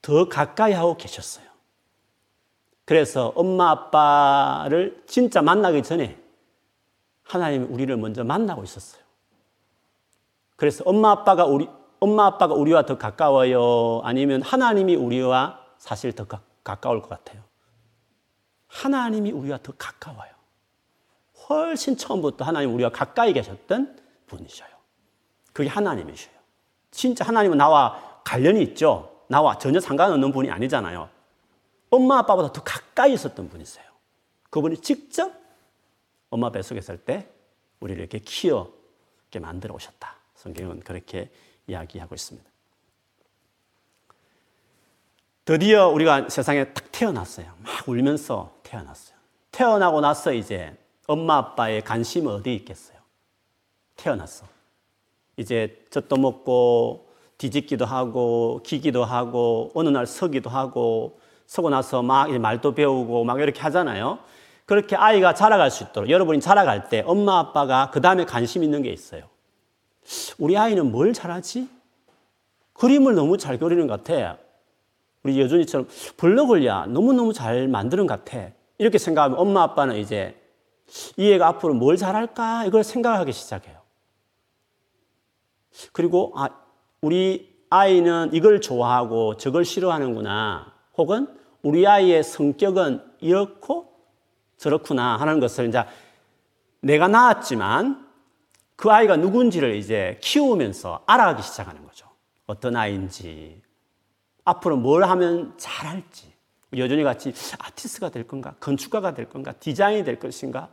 더 0.00 0.28
가까이 0.28 0.72
하고 0.72 0.96
계셨어요. 0.96 1.46
그래서 2.84 3.32
엄마 3.34 3.70
아빠를 3.70 5.02
진짜 5.06 5.42
만나기 5.42 5.82
전에 5.82 6.18
하나님이 7.28 7.66
우리를 7.66 7.94
먼저 7.96 8.24
만나고 8.24 8.64
있었어요. 8.64 9.02
그래서 10.56 10.82
엄마 10.86 11.10
아빠가 11.12 11.44
우리 11.44 11.68
엄마 12.00 12.26
아빠가 12.26 12.54
우리와 12.54 12.86
더 12.86 12.96
가까워요. 12.96 14.00
아니면 14.04 14.40
하나님이 14.42 14.96
우리와 14.96 15.60
사실 15.78 16.12
더 16.12 16.26
가, 16.26 16.40
가까울 16.64 17.02
것 17.02 17.08
같아요. 17.08 17.42
하나님이 18.68 19.32
우리와 19.32 19.58
더 19.62 19.72
가까워요. 19.76 20.30
훨씬 21.48 21.96
처음부터 21.96 22.44
하나님 22.44 22.74
우리와 22.74 22.90
가까이 22.90 23.32
계셨던 23.32 23.98
분이셔요. 24.26 24.68
그게 25.52 25.68
하나님이셔요. 25.68 26.34
진짜 26.90 27.24
하나님은 27.24 27.58
나와 27.58 28.20
관련이 28.24 28.62
있죠. 28.62 29.22
나와 29.28 29.58
전혀 29.58 29.80
상관없는 29.80 30.32
분이 30.32 30.50
아니잖아요. 30.50 31.08
엄마 31.90 32.18
아빠보다 32.18 32.52
더 32.52 32.62
가까이 32.62 33.12
있었던 33.12 33.48
분이세요. 33.48 33.84
그분이 34.50 34.78
직접 34.78 35.32
엄마 36.30 36.50
뱃속에 36.50 36.78
있을 36.78 36.98
때 36.98 37.28
우리를 37.80 38.00
이렇게 38.00 38.18
키워 38.18 38.72
이렇게 39.24 39.38
만들어 39.40 39.74
오셨다. 39.74 40.16
성경은 40.34 40.80
그렇게 40.80 41.30
이야기하고 41.66 42.14
있습니다. 42.14 42.48
드디어 45.44 45.88
우리가 45.88 46.28
세상에 46.28 46.72
딱 46.72 46.92
태어났어요. 46.92 47.46
막 47.62 47.88
울면서 47.88 48.54
태어났어요. 48.62 49.16
태어나고 49.50 50.00
나서 50.00 50.32
이제 50.32 50.76
엄마 51.06 51.38
아빠의 51.38 51.82
관심은 51.82 52.32
어디 52.32 52.54
있겠어요? 52.54 52.98
태어났어. 53.96 54.46
이제 55.38 55.84
젖도 55.90 56.16
먹고 56.16 57.08
뒤집기도 57.38 57.86
하고 57.86 58.60
기기도 58.64 59.04
하고 59.04 59.70
어느 59.74 59.88
날 59.88 60.06
서기도 60.06 60.50
하고 60.50 61.20
서고 61.46 61.70
나서 61.70 62.02
막 62.02 62.30
말도 62.30 62.74
배우고 62.74 63.24
막 63.24 63.40
이렇게 63.40 63.60
하잖아요. 63.60 64.18
그렇게 64.68 64.96
아이가 64.96 65.32
자라갈 65.32 65.70
수 65.70 65.82
있도록 65.82 66.10
여러분이 66.10 66.42
자라갈 66.42 66.90
때 66.90 67.02
엄마 67.06 67.38
아빠가 67.38 67.90
그 67.90 68.02
다음에 68.02 68.26
관심 68.26 68.62
있는 68.62 68.82
게 68.82 68.90
있어요. 68.90 69.22
우리 70.36 70.58
아이는 70.58 70.92
뭘 70.92 71.14
잘하지? 71.14 71.70
그림을 72.74 73.14
너무 73.14 73.38
잘 73.38 73.58
그리는 73.58 73.86
것 73.86 74.04
같아. 74.04 74.36
우리 75.22 75.40
여준이처럼 75.40 75.88
블록을야 76.18 76.84
너무너무 76.88 77.32
잘 77.32 77.66
만드는 77.66 78.06
것 78.06 78.22
같아. 78.22 78.50
이렇게 78.76 78.98
생각하면 78.98 79.38
엄마 79.38 79.62
아빠는 79.62 79.96
이제 79.96 80.38
이 81.16 81.32
애가 81.32 81.46
앞으로 81.46 81.72
뭘 81.72 81.96
잘할까? 81.96 82.66
이걸 82.66 82.84
생각하기 82.84 83.32
시작해요. 83.32 83.78
그리고, 85.92 86.32
아, 86.36 86.50
우리 87.00 87.56
아이는 87.70 88.30
이걸 88.34 88.60
좋아하고 88.60 89.38
저걸 89.38 89.64
싫어하는구나. 89.64 90.74
혹은 90.98 91.26
우리 91.62 91.86
아이의 91.86 92.22
성격은 92.22 93.02
이렇고 93.20 93.87
저렇구나 94.58 95.16
하는 95.16 95.40
것을 95.40 95.68
이제 95.68 95.84
내가 96.80 97.08
낳았지만 97.08 98.06
그 98.76 98.90
아이가 98.90 99.16
누군지를 99.16 99.74
이제 99.74 100.18
키우면서 100.22 101.02
알아가기 101.06 101.42
시작하는 101.42 101.84
거죠. 101.84 102.06
어떤 102.46 102.76
아이인지, 102.76 103.60
앞으로 104.44 104.76
뭘 104.76 105.04
하면 105.04 105.54
잘할지. 105.56 106.32
여전히 106.76 107.02
같이 107.02 107.32
아티스트가 107.58 108.10
될 108.10 108.26
건가, 108.26 108.54
건축가가 108.60 109.14
될 109.14 109.28
건가, 109.28 109.52
디자인이 109.52 110.04
될 110.04 110.18
것인가, 110.18 110.68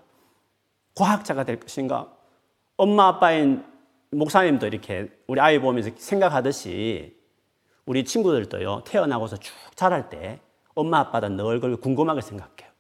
과학자가 0.96 1.44
될 1.46 1.60
것인가? 1.60 2.12
엄마 2.78 3.08
아빠인 3.08 3.66
목사님도 4.12 4.68
이렇게 4.68 5.10
우리 5.28 5.40
아이 5.40 5.60
보면서 5.60 5.90
생각하듯이 5.96 7.18
우리 7.86 8.04
친구들도요, 8.04 8.84
태어나고서 8.86 9.38
쭉 9.38 9.54
자랄 9.76 10.10
때 10.10 10.40
엄마 10.74 11.00
아빠도 11.00 11.30
늘 11.30 11.60
그걸 11.60 11.78
궁금하게 11.78 12.22
생각해요. 12.22 12.75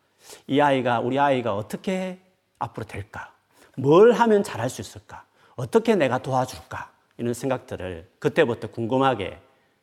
이 0.47 0.59
아이가, 0.59 0.99
우리 0.99 1.19
아이가 1.19 1.55
어떻게 1.55 2.19
앞으로 2.59 2.85
될까? 2.85 3.33
뭘 3.77 4.13
하면 4.13 4.43
잘할 4.43 4.69
수 4.69 4.81
있을까? 4.81 5.25
어떻게 5.55 5.95
내가 5.95 6.17
도와줄까? 6.19 6.91
이런 7.17 7.33
생각들을 7.33 8.11
그때부터 8.19 8.67
궁금하게 8.67 9.39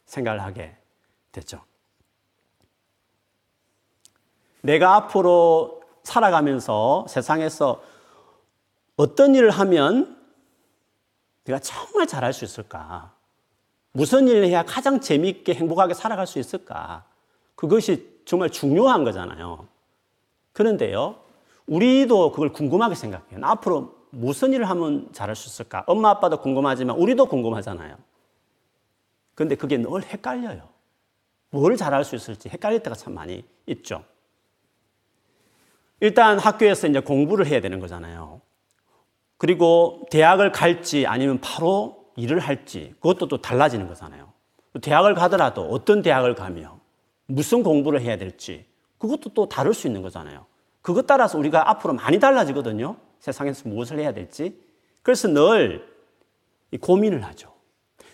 생각을 0.07 0.43
하게 0.43 0.77
되죠. 1.33 1.61
내가 4.61 4.95
앞으로 4.97 5.83
살아가면서 6.03 7.07
세상에서 7.09 7.83
어떤 8.97 9.35
일을 9.35 9.51
하면 9.51 10.21
내가 11.45 11.59
정말 11.59 12.07
잘할 12.07 12.33
수 12.33 12.45
있을까? 12.45 13.15
무슨 13.93 14.29
일을 14.29 14.47
해야 14.47 14.63
가장 14.63 15.01
재미있게 15.01 15.55
행복하게 15.55 15.95
살아갈 15.95 16.27
수 16.27 16.39
있을까? 16.39 17.05
그것이 17.55 18.23
정말 18.25 18.51
중요한 18.51 19.05
거잖아요. 19.05 19.67
그런데요, 20.53 21.17
우리도 21.67 22.33
그걸 22.33 22.53
궁금하게 22.53 22.95
생각해요. 22.95 23.41
앞으로 23.43 23.95
무슨 24.11 24.53
일을 24.53 24.69
하면 24.69 25.09
잘할 25.13 25.35
수 25.35 25.49
있을까? 25.49 25.85
엄마 25.87 26.11
아빠도 26.11 26.39
궁금하지만 26.39 26.97
우리도 26.97 27.27
궁금하잖아요. 27.27 27.97
근데 29.35 29.55
그게 29.55 29.79
늘 29.79 30.03
헷갈려요. 30.03 30.69
뭘 31.51 31.77
잘할 31.77 32.05
수 32.05 32.15
있을지 32.17 32.49
헷갈릴 32.49 32.83
때가 32.83 32.95
참 32.97 33.15
많이 33.15 33.45
있죠. 33.67 34.05
일단 36.01 36.39
학교에서 36.39 36.89
이제 36.89 37.01
공부를 37.01 37.47
해야 37.47 37.61
되는 37.61 37.79
거잖아요. 37.79 38.41
그리고 39.39 40.07
대학을 40.11 40.53
갈지 40.53 41.07
아니면 41.07 41.41
바로 41.41 42.07
일을 42.17 42.39
할지 42.39 42.95
그것도 43.01 43.29
또 43.29 43.41
달라지는 43.41 43.87
거잖아요. 43.87 44.33
대학을 44.81 45.15
가더라도 45.15 45.63
어떤 45.69 46.03
대학을 46.03 46.35
가며 46.35 46.79
무슨 47.27 47.63
공부를 47.63 48.01
해야 48.01 48.17
될지 48.19 48.67
그것도 49.03 49.31
또 49.35 49.49
다를 49.49 49.75
수 49.75 49.89
있는 49.89 50.01
거잖아요. 50.01 50.47
그것 50.81 51.09
따라서 51.09 51.37
우리가 51.37 51.69
앞으로 51.69 51.93
많이 51.95 52.21
달라지거든요. 52.21 52.95
세상에서 53.19 53.69
무엇을 53.69 53.99
해야 53.99 54.13
될지. 54.13 54.57
그래서 55.03 55.27
늘 55.27 55.85
고민을 56.81 57.25
하죠. 57.25 57.53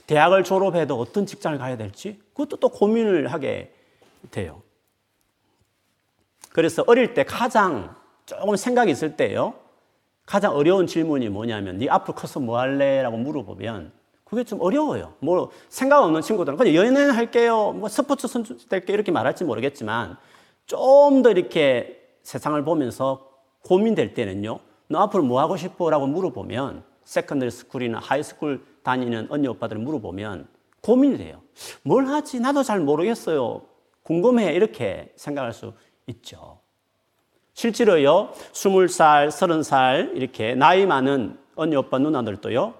대학을 0.07 0.45
졸업해도 0.45 0.99
어떤 0.99 1.27
직장을 1.27 1.59
가야 1.59 1.77
될지 1.77 2.19
그것도 2.33 2.57
또 2.57 2.71
고민을 2.71 3.31
하게 3.31 3.75
돼요. 4.31 4.63
그래서 6.55 6.85
어릴 6.87 7.13
때 7.13 7.23
가장 7.23 7.95
조금 8.25 8.57
생각이 8.57 8.91
있을 8.91 9.15
때요. 9.15 9.53
가장 10.25 10.57
어려운 10.57 10.87
질문이 10.87 11.29
뭐냐면 11.29 11.77
네 11.77 11.89
앞으로 11.91 12.15
커서 12.15 12.41
뭐 12.41 12.59
할래? 12.59 13.03
라고 13.03 13.19
물어보면 13.19 13.93
그게 14.25 14.43
좀 14.43 14.59
어려워요. 14.63 15.13
뭐 15.21 15.51
생각 15.69 16.03
없는 16.03 16.23
친구들은 16.23 16.57
그냥 16.57 16.75
연예인 16.75 17.11
할게요. 17.11 17.73
뭐 17.73 17.91
스포츠 17.91 18.27
선수 18.27 18.57
될게 18.69 18.95
이렇게 18.95 19.13
말할지 19.13 19.45
모르겠지만 19.45 20.17
좀 20.69 21.23
더 21.23 21.31
이렇게 21.31 21.99
세상을 22.23 22.63
보면서 22.63 23.29
고민될 23.65 24.15
때는요. 24.15 24.61
너 24.87 25.01
앞으로 25.01 25.25
뭐 25.25 25.41
하고 25.41 25.57
싶어? 25.57 25.91
라고 25.91 26.07
물어보면 26.07 26.85
secondary 27.05 27.51
school이나 27.51 27.99
high 28.01 28.26
school 28.26 28.65
다니는 28.83 29.29
언니 29.31 29.49
오빠들 29.49 29.79
물어보면 29.79 30.47
고민이 30.83 31.17
돼요. 31.19 31.41
뭘 31.83 32.07
하지? 32.07 32.39
나도 32.39 32.63
잘 32.63 32.81
모르겠어요. 32.81 33.63
궁금해. 34.03 34.53
이렇게 34.55 35.13
생각할 35.17 35.53
수 35.53 35.73
있죠. 36.07 36.59
실제로요, 37.55 38.31
20살, 38.53 39.29
30살, 39.29 40.17
이렇게 40.17 40.55
나이 40.55 40.87
많은 40.87 41.39
언니, 41.57 41.75
오빠, 41.75 41.99
누나들도요, 41.99 42.75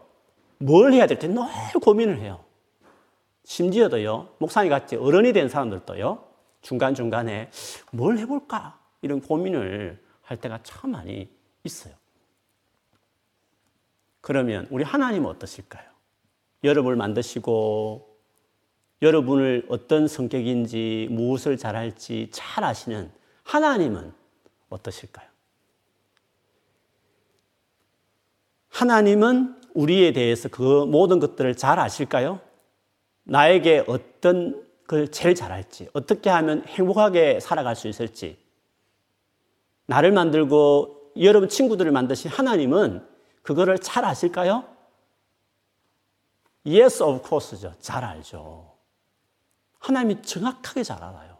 뭘 0.59 0.93
해야 0.93 1.07
될지 1.07 1.27
늘 1.27 1.43
고민을 1.83 2.21
해요. 2.21 2.39
심지어도요, 3.45 4.29
목사님 4.39 4.71
같이 4.71 4.95
어른이 4.95 5.33
된 5.33 5.49
사람들도요, 5.49 6.28
중간중간에 6.63 7.51
뭘 7.93 8.19
해볼까? 8.19 8.79
이런 9.03 9.21
고민을 9.21 10.03
할 10.23 10.37
때가 10.39 10.61
참 10.63 10.91
많이 10.91 11.29
있어요. 11.65 11.95
그러면 14.21 14.67
우리 14.71 14.85
하나님은 14.85 15.29
어떠실까요? 15.31 15.89
여러분을 16.65 16.97
만드시고 16.97 18.19
여러분을 19.01 19.65
어떤 19.69 20.09
성격인지 20.09 21.09
무엇을 21.11 21.57
잘할지 21.57 22.29
잘 22.33 22.65
아시는 22.65 23.11
하나님은 23.45 24.13
어떠실까요? 24.69 25.29
하나님은 28.69 29.57
우리에 29.75 30.13
대해서 30.13 30.49
그 30.49 30.85
모든 30.85 31.21
것들을 31.21 31.57
잘 31.57 31.79
아실까요? 31.79 32.41
나에게 33.25 33.85
어떤 33.87 34.68
걸 34.89 35.09
제일 35.13 35.37
잘할지, 35.37 35.89
어떻게 35.93 36.31
하면 36.31 36.65
행복하게 36.67 37.39
살아갈 37.39 37.77
수 37.77 37.87
있을지, 37.87 38.37
나를 39.87 40.11
만들고 40.11 41.13
여러분 41.21 41.49
친구들을 41.49 41.93
만드신 41.93 42.31
하나님은 42.31 43.07
그거를 43.43 43.79
잘 43.79 44.05
아실까요? 44.05 44.65
Yes, 46.67 47.03
of 47.03 47.27
course죠. 47.27 47.75
잘 47.81 48.05
알죠. 48.05 48.75
하나님이 49.79 50.23
정확하게 50.23 50.83
잘 50.83 51.03
알아요. 51.03 51.37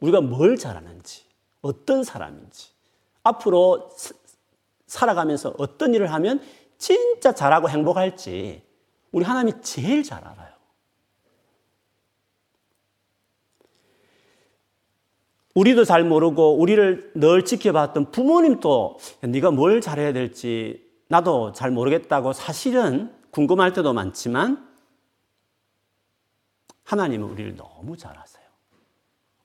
우리가 0.00 0.20
뭘 0.20 0.56
잘하는지, 0.56 1.24
어떤 1.60 2.04
사람인지, 2.04 2.70
앞으로 3.22 3.90
살아가면서 4.86 5.54
어떤 5.58 5.94
일을 5.94 6.12
하면 6.12 6.40
진짜 6.78 7.34
잘하고 7.34 7.68
행복할지 7.68 8.62
우리 9.12 9.24
하나님이 9.24 9.60
제일 9.60 10.02
잘 10.02 10.24
알아요. 10.26 10.59
우리도 15.54 15.84
잘 15.84 16.04
모르고 16.04 16.58
우리를 16.58 17.12
늘 17.14 17.44
지켜봤던 17.44 18.12
부모님도 18.12 18.98
네가 19.22 19.50
뭘 19.50 19.80
잘해야 19.80 20.12
될지 20.12 20.88
나도 21.08 21.52
잘 21.52 21.70
모르겠다고 21.70 22.32
사실은 22.32 23.12
궁금할 23.30 23.72
때도 23.72 23.92
많지만 23.92 24.68
하나님은 26.84 27.28
우리를 27.28 27.56
너무 27.56 27.96
잘 27.96 28.16
아세요. 28.18 28.44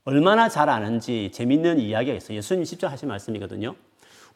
얼마나 0.04 0.50
잘 0.50 0.70
아는지 0.70 1.32
재밌는 1.34 1.80
이야기가 1.80 2.16
있어요. 2.16 2.38
예수님이 2.38 2.66
직접 2.66 2.92
하신 2.92 3.08
말씀이거든요. 3.08 3.76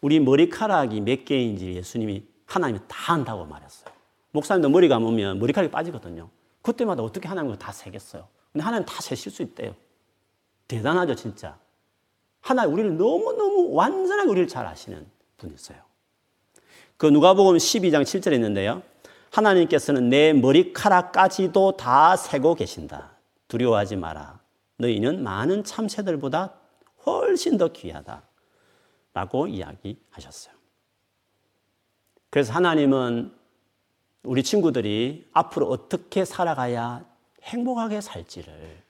우리 0.02 0.20
머리카락이 0.20 1.02
몇 1.02 1.26
개인지 1.26 1.74
예수님이 1.74 2.24
하나님이 2.46 2.80
다 2.88 3.14
안다고 3.14 3.46
말했어요. 3.46 3.94
목사님도 4.32 4.70
머리 4.70 4.88
감으면 4.88 5.40
머리카락이 5.40 5.72
빠지거든요. 5.72 6.30
그때마다 6.62 7.04
어떻게 7.04 7.28
하나님을 7.28 7.58
다 7.58 7.72
세겠어요. 7.72 8.28
근데 8.52 8.64
하나님 8.64 8.86
다 8.86 9.02
세실 9.02 9.32
수 9.32 9.44
있대요. 9.44 9.76
대단하죠, 10.70 11.16
진짜. 11.16 11.58
하나님 12.40 12.74
우리를 12.74 12.98
너무너무 12.98 13.74
완전하게 13.74 14.30
우리를 14.30 14.48
잘 14.48 14.66
아시는 14.66 15.06
분이세요. 15.38 15.82
그 16.96 17.08
누가복음 17.08 17.58
12장 17.58 18.04
7절에 18.04 18.34
있는데요. 18.34 18.82
하나님께서는 19.32 20.10
내 20.10 20.32
머리카락까지도 20.34 21.76
다 21.76 22.16
세고 22.16 22.56
계신다. 22.56 23.12
두려워하지 23.48 23.98
마라. 23.98 24.40
너희는 24.78 25.24
많은 25.24 25.64
참새들보다 25.64 26.54
훨씬 27.06 27.58
더 27.58 27.70
귀하다. 27.70 28.24
라고 29.14 29.48
이야기하셨어요. 29.48 30.54
그래서 32.30 32.54
하나님은 32.54 33.34
우리 34.24 34.44
친구들이 34.44 35.28
앞으로 35.34 35.68
어떻게 35.68 36.26
살아가야 36.26 37.06
행복하게 37.44 38.02
살지를 38.02 38.84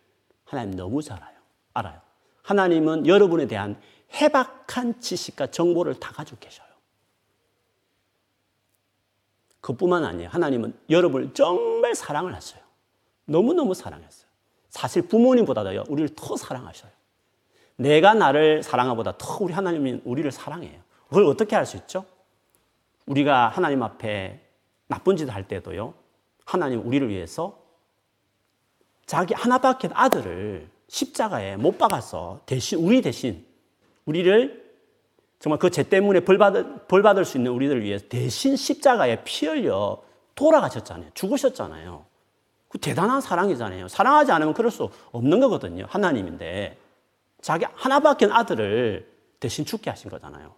하나님 0.43 0.75
너무 0.75 1.01
잘 1.01 1.17
알아요. 1.17 1.38
알아요. 1.79 1.99
하나님은 2.43 3.07
여러분에 3.07 3.47
대한 3.47 3.79
해박한 4.13 5.01
지식과 5.01 5.47
정보를 5.47 5.99
다 5.99 6.11
가지고 6.11 6.39
계셔요. 6.39 6.67
그뿐만 9.61 10.05
아니에요. 10.05 10.29
하나님은 10.29 10.77
여러분을 10.89 11.33
정말 11.33 11.95
사랑을 11.95 12.35
했어요. 12.35 12.61
너무너무 13.25 13.73
사랑했어요. 13.73 14.27
사실 14.69 15.03
부모님보다도요, 15.03 15.83
우리를 15.89 16.15
더 16.15 16.35
사랑하셔요. 16.37 16.91
내가 17.75 18.13
나를 18.13 18.63
사랑하보다 18.63 19.17
더 19.17 19.37
우리 19.41 19.53
하나님이 19.53 20.01
우리를 20.03 20.29
사랑해요. 20.31 20.81
그걸 21.07 21.25
어떻게 21.25 21.55
할수 21.55 21.77
있죠? 21.77 22.05
우리가 23.05 23.49
하나님 23.49 23.81
앞에 23.83 24.45
나쁜 24.87 25.17
짓을 25.17 25.33
할 25.33 25.47
때도요, 25.47 25.93
하나님 26.45 26.85
우리를 26.85 27.07
위해서 27.09 27.59
자기 29.05 29.33
하나밖에 29.33 29.89
아들을 29.91 30.69
십자가에 30.89 31.55
못 31.55 31.77
박아서 31.77 32.41
대신, 32.45 32.79
우리 32.79 33.01
대신, 33.01 33.45
우리를 34.05 34.67
정말 35.39 35.57
그 35.59 35.69
죄 35.69 35.83
때문에 35.83 36.21
벌 36.21 36.37
받을, 36.37 36.79
벌 36.87 37.01
받을 37.01 37.23
수 37.23 37.37
있는 37.37 37.51
우리들을 37.51 37.81
위해 37.83 37.97
대신 38.09 38.57
십자가에 38.57 39.23
피 39.23 39.45
흘려 39.45 40.01
돌아가셨잖아요. 40.35 41.11
죽으셨잖아요. 41.13 42.05
그 42.67 42.77
대단한 42.77 43.21
사랑이잖아요. 43.21 43.87
사랑하지 43.87 44.31
않으면 44.31 44.53
그럴 44.53 44.69
수 44.71 44.89
없는 45.11 45.39
거거든요. 45.39 45.85
하나님인데. 45.87 46.77
자기 47.41 47.65
하나밖에 47.73 48.27
아들을 48.29 49.09
대신 49.39 49.63
죽게 49.63 49.89
하신 49.89 50.11
거잖아요. 50.11 50.53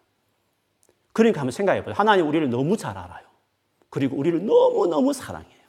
그러니까 1.13 1.41
한번 1.41 1.52
생각해 1.52 1.84
보세요. 1.84 1.96
하나님 1.96 2.28
우리를 2.28 2.50
너무 2.50 2.76
잘 2.76 2.98
알아요. 2.98 3.26
그리고 3.89 4.17
우리를 4.17 4.44
너무너무 4.46 5.13
사랑해요. 5.13 5.62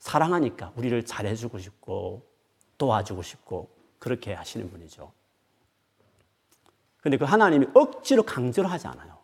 사랑하니까 0.00 0.72
우리를 0.74 1.04
잘해주고 1.04 1.58
싶고 1.58 2.26
도와주고 2.78 3.22
싶고 3.22 3.68
그렇게 3.98 4.32
하시는 4.32 4.70
분이죠. 4.70 5.10
근데 7.00 7.16
그 7.16 7.24
하나님이 7.24 7.66
억지로 7.74 8.22
강제로 8.22 8.68
하지 8.68 8.86
않아요. 8.86 9.18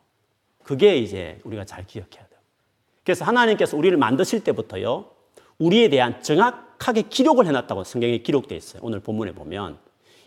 그게 0.62 0.96
이제 0.96 1.40
우리가 1.44 1.64
잘 1.64 1.86
기억해야 1.86 2.26
돼요. 2.26 2.40
그래서 3.04 3.24
하나님께서 3.24 3.76
우리를 3.76 3.96
만드실 3.98 4.44
때부터요, 4.44 5.10
우리에 5.58 5.88
대한 5.88 6.22
정확하게 6.22 7.02
기록을 7.02 7.46
해놨다고 7.46 7.84
성경에 7.84 8.18
기록되어 8.18 8.56
있어요. 8.56 8.80
오늘 8.84 9.00
본문에 9.00 9.32
보면. 9.32 9.78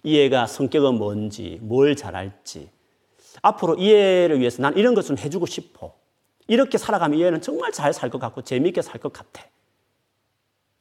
이 0.03 0.19
애가 0.21 0.45
성격은 0.47 0.95
뭔지, 0.95 1.57
뭘 1.61 1.95
잘할지, 1.95 2.69
앞으로 3.41 3.75
이 3.77 3.91
애를 3.93 4.39
위해서 4.39 4.61
난 4.61 4.77
이런 4.77 4.93
것 4.93 5.01
좀 5.01 5.17
해주고 5.17 5.47
싶어. 5.47 5.93
이렇게 6.47 6.77
살아가면 6.77 7.17
이 7.19 7.23
애는 7.23 7.41
정말 7.41 7.71
잘 7.71 7.91
살 7.93 8.09
것 8.09 8.19
같고 8.19 8.43
재미있게 8.43 8.81
살 8.81 9.01
것 9.01 9.11
같아. 9.11 9.43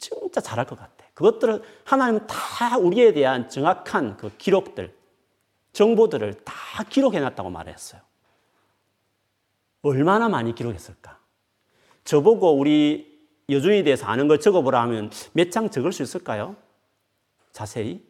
진짜 0.06 0.40
잘할 0.40 0.66
것 0.66 0.78
같아. 0.78 1.04
그것들을 1.14 1.62
하나님은 1.84 2.26
다 2.26 2.78
우리에 2.78 3.12
대한 3.12 3.48
정확한 3.48 4.16
그 4.16 4.30
기록들, 4.36 4.94
정보들을 5.72 6.44
다 6.44 6.84
기록해 6.88 7.18
놨다고 7.20 7.50
말했어요. 7.50 8.00
얼마나 9.82 10.28
많이 10.28 10.54
기록했을까? 10.54 11.18
저보고 12.04 12.56
우리 12.56 13.16
여준에 13.48 13.82
대해서 13.82 14.06
아는 14.06 14.28
걸 14.28 14.38
적어보라 14.40 14.80
하면 14.82 15.10
몇 15.32 15.50
장 15.50 15.70
적을 15.70 15.92
수 15.92 16.02
있을까요? 16.02 16.56
자세히? 17.52 18.04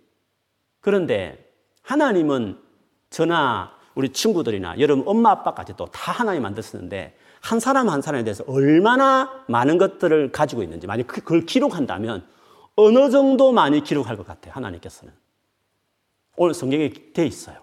그런데 0.80 1.50
하나님은 1.82 2.60
저나 3.10 3.74
우리 3.94 4.10
친구들이나 4.10 4.78
여러분 4.80 5.04
엄마 5.06 5.30
아빠까지도 5.30 5.86
다 5.86 6.12
하나님 6.12 6.42
만드셨는데 6.42 7.16
한 7.46 7.60
사람 7.60 7.88
한 7.88 8.02
사람에 8.02 8.24
대해서 8.24 8.42
얼마나 8.48 9.44
많은 9.46 9.78
것들을 9.78 10.32
가지고 10.32 10.64
있는지 10.64 10.88
만약 10.88 11.06
그걸 11.06 11.46
기록한다면 11.46 12.26
어느 12.74 13.08
정도 13.10 13.52
많이 13.52 13.84
기록할 13.84 14.16
것 14.16 14.26
같아요. 14.26 14.52
하나님께서는. 14.52 15.14
오늘 16.36 16.54
성경에 16.54 16.92
돼 17.12 17.24
있어요. 17.24 17.58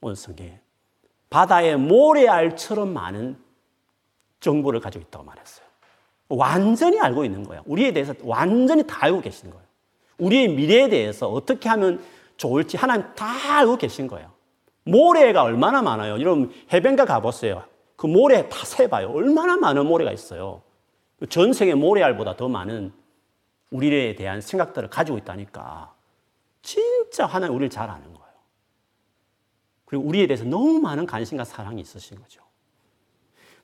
오늘 0.00 0.16
성경에. 0.16 0.58
바다의 1.28 1.76
모래알처럼 1.76 2.90
많은 2.94 3.36
정보를 4.40 4.80
가지고 4.80 5.04
있다고 5.04 5.26
말했어요. 5.26 5.66
완전히 6.30 6.98
알고 6.98 7.26
있는 7.26 7.44
거예요. 7.44 7.62
우리에 7.66 7.92
대해서 7.92 8.14
완전히 8.22 8.86
다 8.86 8.96
알고 9.00 9.20
계신 9.20 9.50
거예요. 9.50 9.64
우리의 10.16 10.48
미래에 10.48 10.88
대해서 10.88 11.28
어떻게 11.28 11.68
하면 11.68 12.02
좋을지 12.38 12.78
하나님 12.78 13.04
다 13.14 13.58
알고 13.58 13.76
계신 13.76 14.06
거예요. 14.06 14.30
모래가 14.84 15.42
얼마나 15.42 15.82
많아요. 15.82 16.14
여러분 16.14 16.50
해변가 16.72 17.04
가보세요. 17.04 17.64
그 17.98 18.06
모래 18.06 18.48
다 18.48 18.64
세봐요. 18.64 19.10
얼마나 19.10 19.56
많은 19.56 19.84
모래가 19.84 20.12
있어요. 20.12 20.62
전 21.30 21.52
세계 21.52 21.74
모래알보다 21.74 22.36
더 22.36 22.48
많은 22.48 22.92
우리에 23.72 24.14
대한 24.14 24.40
생각들을 24.40 24.88
가지고 24.88 25.18
있다니까. 25.18 25.92
진짜 26.62 27.26
하나님 27.26 27.56
우리를 27.56 27.70
잘 27.70 27.90
아는 27.90 28.04
거예요. 28.14 28.28
그리고 29.84 30.04
우리에 30.04 30.28
대해서 30.28 30.44
너무 30.44 30.78
많은 30.78 31.06
관심과 31.06 31.42
사랑이 31.42 31.80
있으신 31.80 32.20
거죠. 32.20 32.40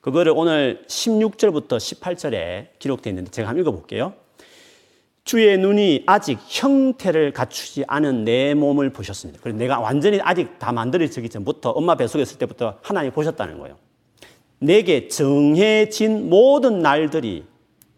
그거를 0.01 0.33
오늘 0.35 0.83
16절부터 0.85 1.77
18절에 1.77 2.77
기록되어 2.77 3.11
있는데 3.11 3.31
제가 3.31 3.47
한번 3.47 3.61
읽어볼게요. 3.61 4.15
주의 5.23 5.57
눈이 5.57 6.03
아직 6.07 6.39
형태를 6.45 7.31
갖추지 7.31 7.85
않은 7.87 8.25
내 8.25 8.53
몸을 8.53 8.89
보셨습니다. 8.89 9.39
그래서 9.41 9.57
내가 9.57 9.79
완전히 9.79 10.19
아직 10.21 10.59
다 10.59 10.73
만들어지기 10.73 11.29
전부터 11.29 11.69
엄마 11.69 11.95
뱃속에 11.95 12.21
있을 12.21 12.37
때부터 12.37 12.79
하나님 12.81 13.13
보셨다는 13.13 13.59
거예요. 13.59 13.84
내게 14.59 15.07
정해진 15.07 16.29
모든 16.29 16.79
날들이 16.79 17.45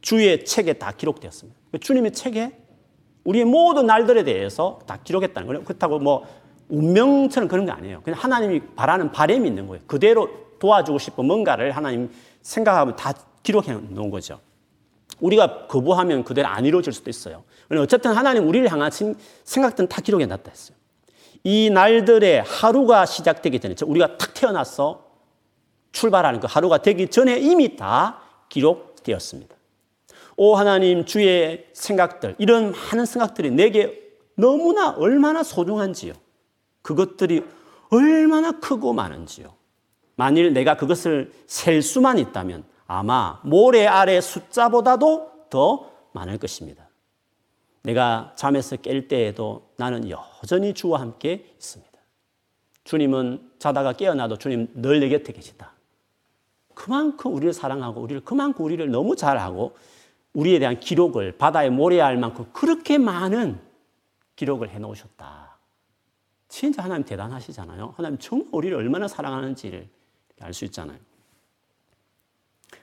주의 0.02 0.44
책에 0.46 0.74
다 0.74 0.92
기록되었습니다. 0.92 1.58
주님의 1.80 2.12
책에 2.14 2.58
우리의 3.24 3.46
모든 3.46 3.86
날들에 3.86 4.24
대해서 4.24 4.80
다 4.88 4.98
기록했다는 5.04 5.48
거예요. 5.48 5.64
그렇다고 5.64 6.00
뭐 6.00 6.26
운명처럼 6.70 7.48
그런 7.50 7.66
게 7.66 7.72
아니에요. 7.72 8.02
그냥 8.02 8.20
하나님이 8.20 8.62
바라는 8.76 9.12
바램이 9.12 9.48
있는 9.48 9.68
거예요. 9.68 9.84
그대로 9.86 10.30
도와주고 10.60 10.98
싶은 10.98 11.26
뭔가를 11.26 11.72
하나님 11.72 12.10
생각하면 12.42 12.96
다 12.96 13.14
기록해 13.44 13.74
놓은 13.74 14.10
거죠. 14.10 14.40
우리가 15.20 15.68
거부하면 15.68 16.24
그대로 16.24 16.48
안 16.48 16.66
이루어질 16.66 16.94
수도 16.94 17.10
있어요. 17.10 17.44
어쨌든 17.72 18.12
하나님 18.12 18.48
우리를 18.48 18.72
향한 18.72 18.92
생각들은 19.44 19.90
다 19.90 20.02
기록해 20.02 20.26
놨다 20.26 20.50
했어요. 20.50 20.78
이 21.44 21.70
날들의 21.70 22.44
하루가 22.44 23.06
시작되기 23.06 23.60
전에 23.60 23.76
우리가 23.86 24.18
탁 24.18 24.34
태어나서 24.34 25.07
출발하는 25.92 26.40
그 26.40 26.48
하루가 26.50 26.80
되기 26.80 27.08
전에 27.08 27.38
이미 27.40 27.76
다 27.76 28.22
기록되었습니다. 28.50 29.56
오 30.36 30.56
하나님 30.56 31.06
주의 31.06 31.68
생각들 31.74 32.36
이런 32.38 32.72
많은 32.72 33.06
생각들이 33.06 33.52
내게 33.52 34.04
너무나 34.36 34.92
얼마나 34.92 35.44
소중한지요. 35.44 36.14
그것들이 36.84 37.44
얼마나 37.90 38.52
크고 38.60 38.94
많은지요. 38.94 39.54
만일 40.16 40.54
내가 40.54 40.78
그것을 40.78 41.32
셀 41.48 41.82
수만 41.82 42.20
있다면 42.20 42.64
아마 42.86 43.40
모래 43.44 43.86
아래 43.86 44.22
숫자보다도 44.22 45.32
더 45.50 45.92
많을 46.14 46.38
것입니다. 46.38 46.88
내가 47.84 48.34
잠에서 48.36 48.76
깰 48.78 49.08
때에도 49.08 49.70
나는 49.78 50.10
여전히 50.10 50.74
주와 50.74 51.00
함께 51.00 51.54
있습니다. 51.58 51.92
주님은 52.84 53.52
자다가 53.60 53.94
깨어나도 53.94 54.38
주님 54.38 54.68
늘 54.76 55.00
내 55.00 55.10
곁에 55.10 55.34
계시다. 55.34 55.74
그만큼 56.88 57.34
우리를 57.34 57.52
사랑하고 57.52 58.00
우리를 58.00 58.24
그만큼 58.24 58.64
우리를 58.64 58.90
너무 58.90 59.18
잘하고 59.18 59.76
우리에 60.32 60.58
대한 60.58 60.80
기록을 60.80 61.38
바다에 61.38 61.70
모래알 61.70 62.16
만큼 62.16 62.46
그렇게 62.54 62.98
많은 62.98 63.60
기록을 64.38 64.70
해 64.70 64.80
놓으셨다. 64.80 65.58
진짜 66.48 66.82
하나님 66.82 67.04
대단하시잖아요. 67.06 67.94
하나님 67.98 68.18
정말 68.20 68.48
우리를 68.54 68.78
얼마나 68.78 69.10
사랑하는지를 69.10 69.90
알 70.40 70.54
수 70.54 70.64
있잖아요. 70.64 70.98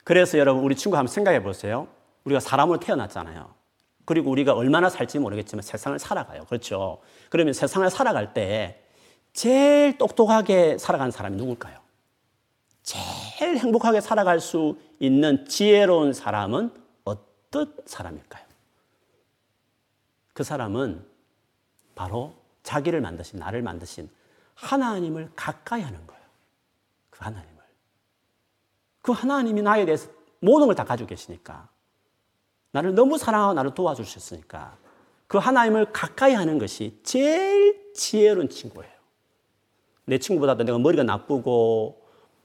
그래서 0.02 0.36
여러분 0.38 0.62
우리 0.62 0.76
친구 0.76 0.98
한번 0.98 1.10
생각해 1.10 1.42
보세요. 1.42 1.88
우리가 2.24 2.40
사람으로 2.40 2.80
태어났잖아요. 2.80 3.54
그리고 4.04 4.30
우리가 4.32 4.52
얼마나 4.52 4.90
살지 4.90 5.18
모르겠지만 5.18 5.62
세상을 5.62 5.98
살아가요. 5.98 6.44
그렇죠? 6.44 7.00
그러면 7.30 7.54
세상을 7.54 7.88
살아갈 7.88 8.34
때 8.34 8.82
제일 9.32 9.96
똑똑하게 9.96 10.76
살아가는 10.76 11.10
사람이 11.10 11.38
누굴까요? 11.38 11.83
제일 12.84 13.56
행복하게 13.56 14.00
살아갈 14.00 14.40
수 14.40 14.78
있는 15.00 15.46
지혜로운 15.46 16.12
사람은 16.12 16.70
어떤 17.04 17.74
사람일까요? 17.86 18.44
그 20.34 20.44
사람은 20.44 21.04
바로 21.94 22.34
자기를 22.62 23.00
만드신, 23.00 23.38
나를 23.38 23.62
만드신 23.62 24.10
하나님을 24.54 25.32
가까이 25.34 25.80
하는 25.80 26.06
거예요. 26.06 26.22
그 27.10 27.24
하나님을. 27.24 27.54
그 29.00 29.12
하나님이 29.12 29.62
나에 29.62 29.84
대해서 29.86 30.08
모든 30.40 30.66
걸 30.66 30.76
다 30.76 30.84
가지고 30.84 31.08
계시니까. 31.08 31.68
나를 32.72 32.94
너무 32.94 33.16
사랑하고 33.16 33.54
나를 33.54 33.74
도와주셨으니까. 33.74 34.76
그 35.26 35.38
하나님을 35.38 35.90
가까이 35.92 36.34
하는 36.34 36.58
것이 36.58 37.00
제일 37.02 37.92
지혜로운 37.94 38.50
친구예요. 38.50 38.92
내 40.04 40.18
친구보다도 40.18 40.64
내가 40.64 40.78
머리가 40.78 41.02
나쁘고 41.02 42.03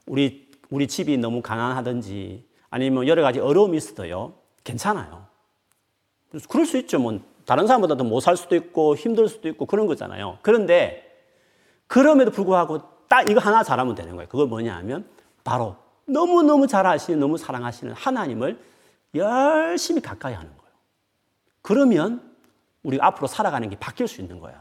우리, 0.09 0.49
우리 0.71 0.87
집이 0.87 1.17
너무 1.17 1.41
가난하든지 1.41 2.43
아니면 2.71 3.07
여러 3.07 3.21
가지 3.21 3.39
어려움이 3.39 3.77
있어도요. 3.77 4.33
괜찮아요. 4.63 5.27
그럴 6.49 6.65
수 6.65 6.77
있죠. 6.79 6.99
뭐 6.99 7.19
다른 7.45 7.67
사람보다 7.67 7.95
못살 8.03 8.35
수도 8.35 8.55
있고 8.55 8.95
힘들 8.95 9.29
수도 9.29 9.47
있고 9.47 9.67
그런 9.67 9.85
거잖아요. 9.85 10.39
그런데 10.41 11.05
그럼에도 11.87 12.31
불구하고 12.31 12.81
딱 13.07 13.29
이거 13.29 13.39
하나 13.39 13.63
잘하면 13.63 13.95
되는 13.95 14.15
거예요. 14.15 14.27
그걸 14.27 14.47
뭐냐 14.47 14.75
하면 14.77 15.07
바로 15.43 15.75
너무너무 16.05 16.65
잘 16.65 16.85
아시는 16.87 17.19
너무 17.19 17.37
사랑하시는 17.37 17.93
하나님을 17.93 18.59
열심히 19.13 20.01
가까이 20.01 20.33
하는 20.33 20.49
거예요. 20.57 20.73
그러면 21.61 22.35
우리가 22.81 23.05
앞으로 23.05 23.27
살아가는 23.27 23.69
게 23.69 23.77
바뀔 23.77 24.07
수 24.07 24.21
있는 24.21 24.39
거예요. 24.39 24.59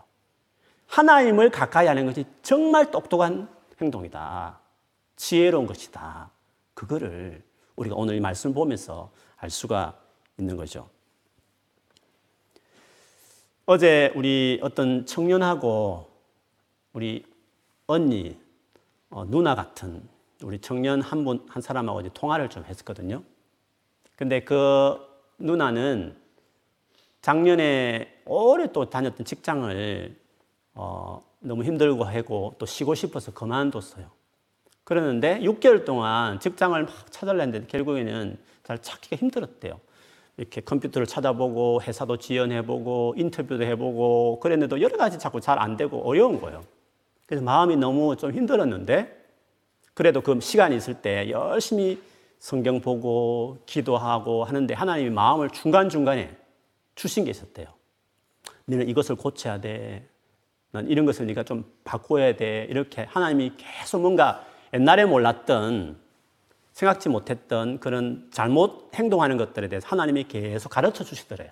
하나님을 0.86 1.50
가까이 1.50 1.86
하는 1.86 2.04
것이 2.04 2.26
정말 2.42 2.90
똑똑한 2.90 3.48
행동이다. 3.80 4.58
지혜로운 5.18 5.66
것이다. 5.66 6.30
그거를 6.74 7.42
우리가 7.76 7.96
오늘 7.96 8.14
이 8.14 8.20
말씀을 8.20 8.54
보면서 8.54 9.10
알 9.36 9.50
수가 9.50 10.00
있는 10.38 10.56
거죠. 10.56 10.88
어제 13.66 14.12
우리 14.14 14.58
어떤 14.62 15.04
청년하고 15.04 16.08
우리 16.92 17.26
언니, 17.86 18.40
어, 19.10 19.24
누나 19.26 19.54
같은 19.54 20.08
우리 20.42 20.60
청년 20.60 21.02
한 21.02 21.24
분, 21.24 21.44
한 21.48 21.60
사람하고 21.60 22.00
이제 22.00 22.10
통화를 22.14 22.48
좀 22.48 22.64
했었거든요. 22.64 23.22
근데 24.16 24.44
그 24.44 24.96
누나는 25.38 26.16
작년에 27.20 28.22
오래 28.24 28.72
또 28.72 28.88
다녔던 28.88 29.26
직장을 29.26 30.16
어, 30.74 31.24
너무 31.40 31.64
힘들고 31.64 32.04
하고 32.04 32.54
또 32.58 32.66
쉬고 32.66 32.94
싶어서 32.94 33.32
그만뒀어요. 33.34 34.17
그러는데 34.88 35.40
6개월 35.40 35.84
동안 35.84 36.40
직장을 36.40 36.82
막 36.82 37.12
찾으려는데 37.12 37.66
결국에는 37.66 38.38
잘 38.64 38.78
찾기가 38.80 39.16
힘들었대요. 39.16 39.78
이렇게 40.38 40.62
컴퓨터를 40.62 41.06
찾아보고 41.06 41.82
회사도 41.82 42.16
지원해보고 42.16 43.12
인터뷰도 43.18 43.64
해보고 43.64 44.40
그랬는데도 44.40 44.80
여러 44.80 44.96
가지 44.96 45.18
자꾸 45.18 45.42
잘 45.42 45.58
안 45.58 45.76
되고 45.76 46.08
어려운 46.08 46.40
거예요. 46.40 46.64
그래서 47.26 47.44
마음이 47.44 47.76
너무 47.76 48.16
좀 48.16 48.32
힘들었는데 48.32 49.14
그래도 49.92 50.22
그 50.22 50.40
시간이 50.40 50.74
있을 50.76 50.94
때 50.94 51.28
열심히 51.28 52.00
성경 52.38 52.80
보고 52.80 53.58
기도하고 53.66 54.44
하는데 54.44 54.72
하나님이 54.72 55.10
마음을 55.10 55.50
중간중간에 55.50 56.34
주신 56.94 57.26
게 57.26 57.30
있었대요. 57.30 57.66
너는 58.64 58.88
이것을 58.88 59.16
고쳐야 59.16 59.60
돼. 59.60 60.08
난 60.70 60.88
이런 60.88 61.04
것을 61.04 61.26
네가 61.26 61.42
좀 61.42 61.70
바꿔야 61.84 62.34
돼. 62.36 62.66
이렇게 62.70 63.02
하나님이 63.02 63.52
계속 63.58 64.00
뭔가 64.00 64.47
옛날에 64.74 65.04
몰랐던 65.04 65.98
생각지 66.72 67.08
못했던 67.08 67.80
그런 67.80 68.28
잘못 68.30 68.90
행동하는 68.94 69.36
것들에 69.36 69.68
대해서 69.68 69.88
하나님이 69.88 70.24
계속 70.24 70.68
가르쳐 70.68 71.02
주시더래요. 71.02 71.50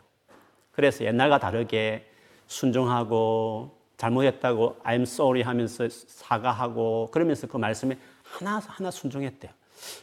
그래서 0.73 1.05
옛날과 1.05 1.39
다르게 1.39 2.07
순종하고 2.47 3.77
잘못했다고 3.97 4.77
I'm 4.85 5.03
sorry 5.03 5.43
하면서 5.43 5.89
사과하고 5.89 7.09
그러면서 7.11 7.47
그 7.47 7.57
말씀에 7.57 7.99
하나하나 8.23 8.91
순종했대요. 8.91 9.51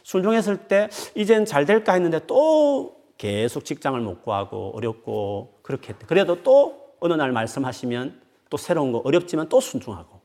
순종했을 0.02 0.68
때 0.68 0.88
이젠 1.14 1.44
잘 1.44 1.64
될까 1.64 1.94
했는데 1.94 2.20
또 2.26 3.00
계속 3.16 3.64
직장을 3.64 3.98
못 4.00 4.22
구하고 4.22 4.76
어렵고 4.76 5.58
그렇게 5.62 5.90
했대. 5.90 6.06
그래도 6.06 6.42
또 6.42 6.94
어느 7.00 7.14
날 7.14 7.32
말씀하시면 7.32 8.20
또 8.50 8.56
새로운 8.56 8.92
거 8.92 9.00
어렵지만 9.04 9.48
또 9.48 9.60
순종하고 9.60 10.20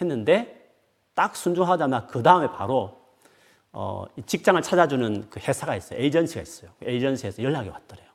했는데 0.00 0.57
딱 1.18 1.34
순종하자마자 1.34 2.06
그 2.06 2.22
다음에 2.22 2.46
바로 2.52 2.96
어, 3.72 4.04
직장을 4.24 4.62
찾아주는 4.62 5.26
그 5.28 5.40
회사가 5.40 5.74
있어요. 5.74 5.98
에이전시가 5.98 6.40
있어요. 6.40 6.70
그 6.78 6.88
에이전시에서 6.88 7.42
연락이 7.42 7.68
왔더래요. 7.68 8.06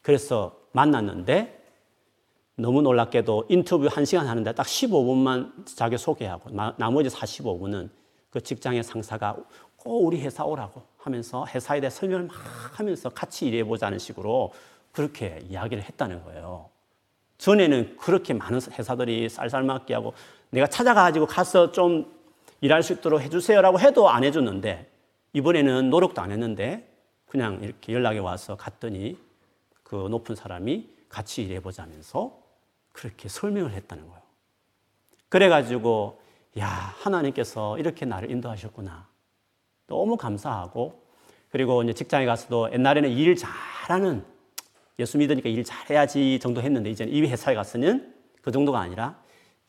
그래서 0.00 0.56
만났는데 0.72 1.62
너무 2.56 2.80
놀랍게도 2.80 3.44
인터뷰 3.50 3.86
1시간 3.86 4.24
하는데 4.24 4.50
딱 4.54 4.64
15분만 4.64 5.66
자기 5.76 5.98
소개하고 5.98 6.48
나머지 6.78 7.10
45분은 7.10 7.90
그 8.30 8.40
직장의 8.40 8.82
상사가 8.82 9.36
꼭 9.76 10.06
우리 10.06 10.22
회사 10.22 10.42
오라고 10.42 10.82
하면서 10.96 11.44
회사에 11.48 11.80
대해 11.80 11.90
설명을 11.90 12.28
막 12.28 12.34
하면서 12.78 13.10
같이 13.10 13.44
일해보자는 13.44 13.98
식으로 13.98 14.54
그렇게 14.92 15.44
이야기를 15.50 15.82
했다는 15.82 16.24
거예요. 16.24 16.70
전에는 17.36 17.96
그렇게 17.98 18.32
많은 18.32 18.58
회사들이 18.72 19.28
쌀쌀맞게 19.28 19.92
하고 19.92 20.14
내가 20.50 20.66
찾아가지고 20.66 21.26
가서 21.26 21.72
좀 21.72 22.12
일할 22.60 22.82
수 22.82 22.92
있도록 22.92 23.20
해주세요라고 23.20 23.80
해도 23.80 24.10
안 24.10 24.24
해줬는데 24.24 24.90
이번에는 25.32 25.90
노력도 25.90 26.20
안 26.20 26.32
했는데 26.32 26.88
그냥 27.26 27.60
이렇게 27.62 27.92
연락이 27.92 28.18
와서 28.18 28.56
갔더니 28.56 29.16
그 29.82 30.08
높은 30.10 30.34
사람이 30.34 30.88
같이 31.08 31.42
일해보자면서 31.42 32.38
그렇게 32.92 33.28
설명을 33.28 33.72
했다는 33.72 34.06
거예요. 34.06 34.22
그래가지고 35.28 36.20
야 36.58 36.66
하나님께서 36.66 37.78
이렇게 37.78 38.04
나를 38.04 38.30
인도하셨구나. 38.30 39.08
너무 39.86 40.16
감사하고 40.16 41.00
그리고 41.50 41.82
이제 41.82 41.92
직장에 41.92 42.26
가서도 42.26 42.72
옛날에는 42.72 43.10
일 43.10 43.36
잘하는 43.36 44.24
예수 44.98 45.18
믿으니까 45.18 45.48
일 45.48 45.64
잘해야지 45.64 46.38
정도 46.40 46.60
했는데 46.62 46.90
이제는 46.90 47.12
이 47.12 47.22
회사에 47.22 47.54
가서는 47.54 48.14
그 48.42 48.52
정도가 48.52 48.80
아니라 48.80 49.20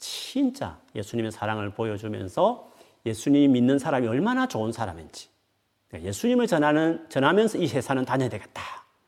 진짜 0.02 0.80
예수님의 0.96 1.32
사랑을 1.32 1.70
보여주면서 1.70 2.70
예수님 3.06 3.54
믿는 3.54 3.80
사람이 3.80 4.08
얼마나 4.08 4.48
좋은 4.48 4.72
사람인지 4.72 5.30
그러니까 5.88 6.10
예수님을 6.10 6.48
전하는 6.48 7.08
전하면서 7.08 7.60
이 7.60 7.68
회사는 7.68 8.04
다녀야 8.04 8.28
되겠다 8.28 8.62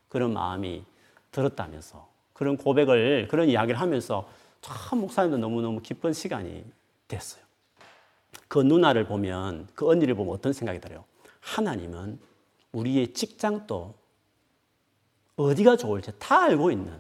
그런 0.08 0.34
마음이 0.34 0.86
들었다면서 1.32 2.08
그런 2.34 2.58
고백을 2.58 3.28
그런 3.28 3.50
이야기를 3.50 3.82
하면서 3.82 4.30
참 4.62 5.00
목사님도 5.00 5.38
너무너무 5.38 5.82
기쁜 5.82 6.14
시간이 6.14 6.64
됐어요. 7.08 7.44
그 8.48 8.60
누나를 8.60 9.06
보면 9.06 9.68
그 9.74 9.90
언니를 9.90 10.14
보면 10.14 10.34
어떤 10.34 10.54
생각이 10.54 10.80
들어요? 10.80 11.06
하나님은 11.40 12.20
우리의 12.72 13.14
직장도 13.14 13.96
어디가 15.36 15.78
좋을지 15.78 16.12
다 16.20 16.44
알고 16.44 16.72
있는 16.72 16.94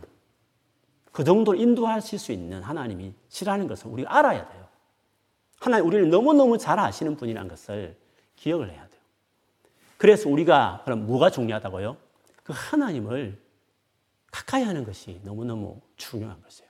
그 1.13 1.23
정도 1.23 1.54
인도하실 1.54 2.19
수 2.19 2.32
있는 2.32 2.62
하나님이 2.63 3.13
시라는 3.30 3.67
것을 3.67 3.88
우리가 3.88 4.17
알아야 4.17 4.49
돼요. 4.49 4.65
하나님 5.60 5.88
우리를 5.88 6.10
너무너무 6.10 6.58
잘 6.58 6.80
아시는 6.80 7.15
분이라는 7.15 7.47
것을 7.47 7.95
기억을 8.36 8.71
해야 8.71 8.80
돼요. 8.88 9.02
그래서 9.97 10.28
우리가 10.28 10.82
그럼 10.84 11.06
뭐가 11.06 11.30
중요하다고요? 11.30 11.95
그 12.43 12.52
하나님을 12.54 13.39
가까이 14.32 14.63
하는 14.63 14.84
것이 14.84 15.21
너무너무 15.23 15.80
중요한 15.97 16.41
것이에요. 16.41 16.69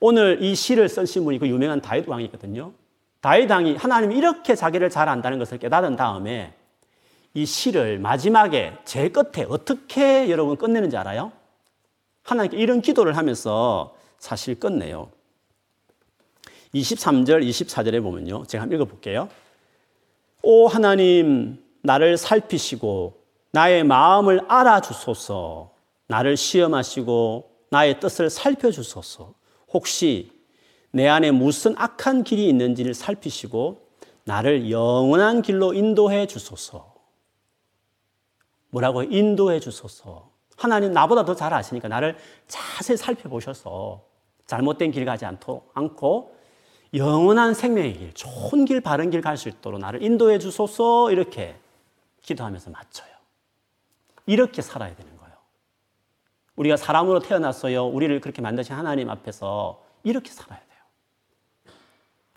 오늘 0.00 0.42
이 0.42 0.56
시를 0.56 0.88
쓴신 0.88 1.24
분이 1.24 1.38
그 1.38 1.46
유명한 1.46 1.80
다윗 1.80 2.08
왕이거든요. 2.08 2.72
다윗 3.20 3.48
왕이 3.48 3.76
하나님이 3.76 4.16
이렇게 4.16 4.56
자기를 4.56 4.90
잘 4.90 5.08
안다는 5.08 5.38
것을 5.38 5.58
깨달은 5.58 5.94
다음에 5.94 6.54
이 7.34 7.46
시를 7.46 8.00
마지막에 8.00 8.76
제 8.84 9.10
끝에 9.10 9.46
어떻게 9.48 10.28
여러분 10.28 10.56
끝내는지 10.56 10.96
알아요? 10.96 11.30
하나님께 12.26 12.56
이런 12.56 12.80
기도를 12.82 13.16
하면서 13.16 13.94
사실 14.18 14.58
끝내요. 14.58 15.10
23절, 16.74 17.48
24절에 17.48 18.02
보면요. 18.02 18.44
제가 18.46 18.62
한번 18.62 18.76
읽어볼게요. 18.76 19.28
오 20.42 20.66
하나님, 20.66 21.62
나를 21.82 22.16
살피시고 22.16 23.22
나의 23.52 23.84
마음을 23.84 24.40
알아주소서. 24.48 25.70
나를 26.08 26.36
시험하시고 26.36 27.50
나의 27.70 28.00
뜻을 28.00 28.30
살펴주소서. 28.30 29.34
혹시 29.72 30.30
내 30.90 31.08
안에 31.08 31.30
무슨 31.30 31.74
악한 31.76 32.24
길이 32.24 32.48
있는지를 32.48 32.94
살피시고 32.94 33.86
나를 34.24 34.70
영원한 34.70 35.42
길로 35.42 35.74
인도해 35.74 36.26
주소서. 36.26 36.94
뭐라고 38.70 39.04
인도해 39.04 39.60
주소서. 39.60 40.35
하나님 40.56 40.92
나보다 40.92 41.24
더 41.24 41.34
잘 41.34 41.52
아시니까 41.52 41.88
나를 41.88 42.16
자세히 42.48 42.96
살펴보셔서 42.96 44.02
잘못된 44.46 44.90
길 44.90 45.04
가지 45.04 45.24
않고 45.26 46.36
영원한 46.94 47.52
생명의 47.52 47.92
길, 47.94 48.14
좋은 48.14 48.64
길, 48.64 48.80
바른 48.80 49.10
길 49.10 49.20
갈 49.20 49.36
수 49.36 49.48
있도록 49.48 49.80
나를 49.80 50.02
인도해 50.02 50.38
주소서 50.38 51.10
이렇게 51.10 51.56
기도하면서 52.22 52.70
맞춰요. 52.70 53.08
이렇게 54.24 54.62
살아야 54.62 54.94
되는 54.94 55.16
거예요. 55.18 55.34
우리가 56.56 56.76
사람으로 56.76 57.20
태어났어요. 57.20 57.86
우리를 57.86 58.18
그렇게 58.20 58.40
만드신 58.40 58.74
하나님 58.74 59.10
앞에서 59.10 59.82
이렇게 60.04 60.30
살아야 60.30 60.58
돼요. 60.58 61.74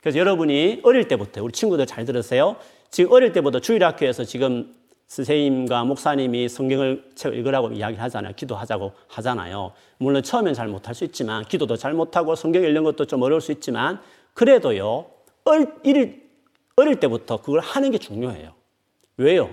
그래서 0.01 0.17
여러분이 0.19 0.81
어릴 0.83 1.07
때부터 1.07 1.43
우리 1.43 1.51
친구들 1.53 1.85
잘 1.85 2.05
들으세요. 2.05 2.57
지금 2.89 3.11
어릴 3.11 3.31
때부터 3.33 3.59
주일학교에서 3.59 4.23
지금 4.25 4.75
선생님과 5.09 5.85
목사님이 5.85 6.47
성경을 6.47 7.11
책 7.15 7.33
읽으라고 7.33 7.71
이야기를 7.71 8.01
하잖아요. 8.03 8.33
기도하자고 8.35 8.93
하잖아요. 9.07 9.73
물론 9.97 10.21
처음엔 10.21 10.53
잘 10.53 10.67
못할 10.67 10.93
수 10.93 11.03
있지만, 11.03 11.43
기도도 11.43 11.75
잘 11.77 11.93
못하고 11.93 12.35
성경 12.35 12.63
읽는 12.63 12.83
것도 12.83 13.05
좀 13.05 13.23
어려울 13.23 13.41
수 13.41 13.51
있지만, 13.51 13.99
그래도요, 14.35 15.07
어릴, 15.45 16.29
어릴 16.75 16.99
때부터 16.99 17.41
그걸 17.41 17.59
하는 17.59 17.89
게 17.89 17.97
중요해요. 17.97 18.53
왜요? 19.17 19.49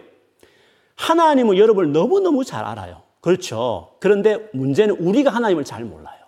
하나님은 0.96 1.56
여러분을 1.56 1.90
너무너무 1.90 2.44
잘 2.44 2.64
알아요. 2.64 3.02
그렇죠. 3.22 3.96
그런데 3.98 4.50
문제는 4.52 4.96
우리가 4.98 5.30
하나님을 5.30 5.64
잘 5.64 5.84
몰라요. 5.84 6.20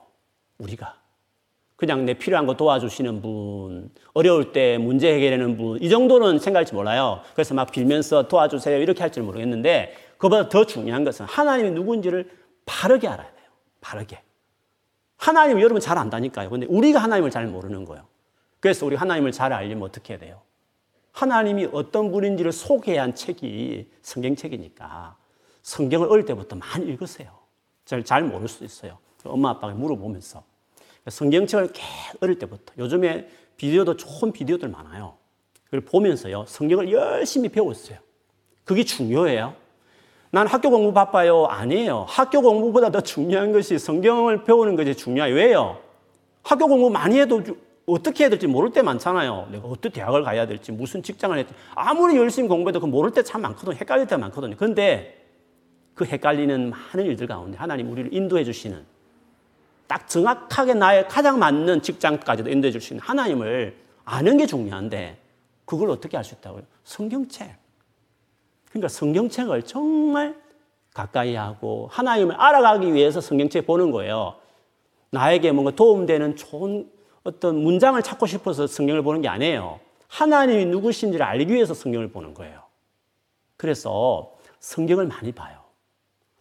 우리가. 0.56 0.96
그냥 1.78 2.04
내 2.04 2.14
필요한 2.14 2.44
거 2.44 2.56
도와주시는 2.56 3.22
분, 3.22 3.92
어려울 4.12 4.50
때 4.50 4.78
문제 4.78 5.14
해결하는 5.14 5.56
분, 5.56 5.80
이 5.80 5.88
정도는 5.88 6.40
생각할지 6.40 6.74
몰라요. 6.74 7.20
그래서 7.34 7.54
막 7.54 7.70
빌면서 7.70 8.26
도와주세요. 8.26 8.78
이렇게 8.78 9.00
할지 9.00 9.20
모르겠는데, 9.20 9.94
그보다 10.18 10.48
더 10.48 10.66
중요한 10.66 11.04
것은 11.04 11.24
하나님이 11.26 11.70
누군지를 11.70 12.28
바르게 12.66 13.06
알아야 13.06 13.30
돼요. 13.30 13.46
바르게. 13.80 14.20
하나님 15.18 15.60
여러분 15.60 15.80
잘 15.80 15.98
안다니까요. 15.98 16.50
근데 16.50 16.66
우리가 16.66 16.98
하나님을 16.98 17.30
잘 17.30 17.46
모르는 17.46 17.84
거예요. 17.84 18.04
그래서 18.58 18.84
우리 18.84 18.96
하나님을 18.96 19.30
잘 19.30 19.52
알려면 19.52 19.84
어떻게 19.84 20.14
해야 20.14 20.18
돼요? 20.18 20.40
하나님이 21.12 21.68
어떤 21.70 22.10
분인지를 22.10 22.50
소개한 22.50 23.10
해 23.10 23.14
책이 23.14 23.88
성경책이니까 24.02 25.16
성경을 25.62 26.08
어릴 26.10 26.24
때부터 26.24 26.56
많이 26.56 26.86
읽으세요. 26.86 27.30
잘, 27.84 28.02
잘 28.02 28.24
모를 28.24 28.48
수도 28.48 28.64
있어요. 28.64 28.98
엄마 29.22 29.50
아빠가 29.50 29.72
물어보면서. 29.74 30.42
성경책을 31.10 31.72
꽤 31.72 31.82
어릴 32.20 32.38
때부터 32.38 32.72
요즘에 32.78 33.28
비디오도 33.56 33.96
좋은 33.96 34.32
비디오들 34.32 34.68
많아요. 34.68 35.14
그걸 35.64 35.80
보면서요. 35.80 36.44
성경을 36.46 36.90
열심히 36.92 37.48
배웠어요. 37.48 37.98
그게 38.64 38.84
중요해요. 38.84 39.54
난 40.30 40.46
학교 40.46 40.70
공부 40.70 40.92
바빠요. 40.92 41.46
아니에요. 41.46 42.04
학교 42.08 42.42
공부보다 42.42 42.90
더 42.90 43.00
중요한 43.00 43.52
것이 43.52 43.78
성경을 43.78 44.44
배우는 44.44 44.76
것이 44.76 44.94
중요해요. 44.94 45.34
왜요? 45.34 45.80
학교 46.42 46.66
공부 46.68 46.90
많이 46.90 47.18
해도 47.18 47.42
어떻게 47.86 48.24
해야 48.24 48.28
될지 48.28 48.46
모를 48.46 48.70
때 48.70 48.82
많잖아요. 48.82 49.48
내가 49.50 49.66
어떻게 49.66 49.88
대학을 49.88 50.22
가야 50.22 50.46
될지, 50.46 50.70
무슨 50.72 51.02
직장을 51.02 51.34
해야 51.36 51.44
될지. 51.44 51.58
아무리 51.74 52.16
열심히 52.16 52.46
공부해도 52.48 52.80
그 52.80 52.86
모를 52.86 53.10
때 53.10 53.22
참 53.22 53.40
많거든요. 53.40 53.74
헷갈릴 53.76 54.06
때 54.06 54.16
많거든요. 54.18 54.54
그런데 54.58 55.24
그 55.94 56.04
헷갈리는 56.04 56.70
많은 56.70 57.06
일들 57.06 57.26
가운데 57.26 57.56
하나님 57.56 57.90
우리를 57.90 58.12
인도해 58.12 58.44
주시는 58.44 58.84
딱 59.88 60.06
정확하게 60.06 60.74
나의 60.74 61.08
가장 61.08 61.38
맞는 61.38 61.82
직장까지도 61.82 62.50
인도해 62.50 62.70
줄 62.70 62.80
수 62.80 62.92
있는 62.92 63.04
하나님을 63.04 63.76
아는 64.04 64.36
게 64.36 64.46
중요한데 64.46 65.18
그걸 65.64 65.90
어떻게 65.90 66.16
할수 66.16 66.34
있다고요? 66.34 66.62
성경책. 66.84 67.50
그러니까 68.68 68.88
성경책을 68.88 69.62
정말 69.64 70.40
가까이 70.94 71.34
하고 71.34 71.88
하나님을 71.90 72.34
알아가기 72.36 72.92
위해서 72.92 73.20
성경책 73.20 73.66
보는 73.66 73.90
거예요. 73.90 74.36
나에게 75.10 75.52
뭔가 75.52 75.70
도움되는 75.72 76.36
좋은 76.36 76.90
어떤 77.24 77.56
문장을 77.62 78.00
찾고 78.02 78.26
싶어서 78.26 78.66
성경을 78.66 79.02
보는 79.02 79.22
게 79.22 79.28
아니에요. 79.28 79.80
하나님이 80.08 80.66
누구신지를 80.66 81.24
알기 81.24 81.52
위해서 81.52 81.74
성경을 81.74 82.10
보는 82.10 82.34
거예요. 82.34 82.62
그래서 83.56 84.32
성경을 84.60 85.06
많이 85.06 85.32
봐요. 85.32 85.58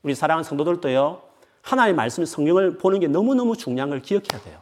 우리 0.03 0.15
사랑하는 0.15 0.43
성도들도요, 0.43 1.21
하나님의 1.67 1.95
말씀 1.95 2.23
성경을 2.23 2.77
보는 2.77 3.01
게 3.01 3.07
너무너무 3.07 3.57
중요한 3.57 3.89
걸 3.89 4.01
기억해야 4.01 4.41
돼요. 4.41 4.61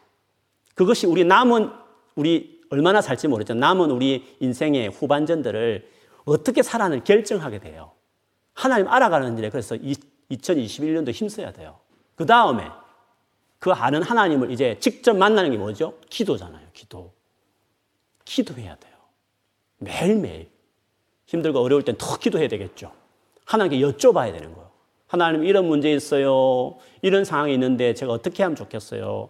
그것이 0.74 1.06
우리 1.06 1.24
남은, 1.24 1.70
우리 2.16 2.62
얼마나 2.72 3.00
살지 3.00 3.28
모르죠. 3.28 3.54
남은 3.54 3.92
우리 3.92 4.36
인생의 4.40 4.90
후반전들을 4.90 5.88
어떻게 6.26 6.64
살아는 6.64 7.04
결정하게 7.04 7.60
돼요. 7.60 7.92
하나님 8.54 8.88
알아가는 8.88 9.38
일에 9.38 9.52
그래서 9.52 9.76
2021년도 10.32 11.12
힘써야 11.12 11.54
돼요. 11.54 11.78
그 12.16 12.26
다음에 12.26 12.72
그 13.60 13.72
아는 13.72 14.02
하나님을 14.02 14.50
이제 14.50 14.78
직접 14.80 15.16
만나는 15.16 15.52
게 15.52 15.58
뭐죠? 15.58 16.00
기도잖아요. 16.10 16.68
기도. 16.74 17.14
기도해야 18.24 18.76
돼요. 18.78 18.96
매일매일. 19.78 20.50
힘들고 21.28 21.60
어려울 21.60 21.84
땐 21.84 21.96
더 22.00 22.18
기도해야 22.18 22.48
되겠죠. 22.48 22.92
하나님께 23.46 23.80
여쭤봐야 23.86 24.32
되는 24.32 24.54
거예요. 24.54 24.65
하나님 25.16 25.46
이런 25.46 25.68
문제 25.68 25.92
있어요. 25.92 26.76
이런 27.02 27.24
상황이 27.24 27.54
있는데 27.54 27.94
제가 27.94 28.12
어떻게 28.12 28.44
하면 28.44 28.56
좋겠어요. 28.56 29.30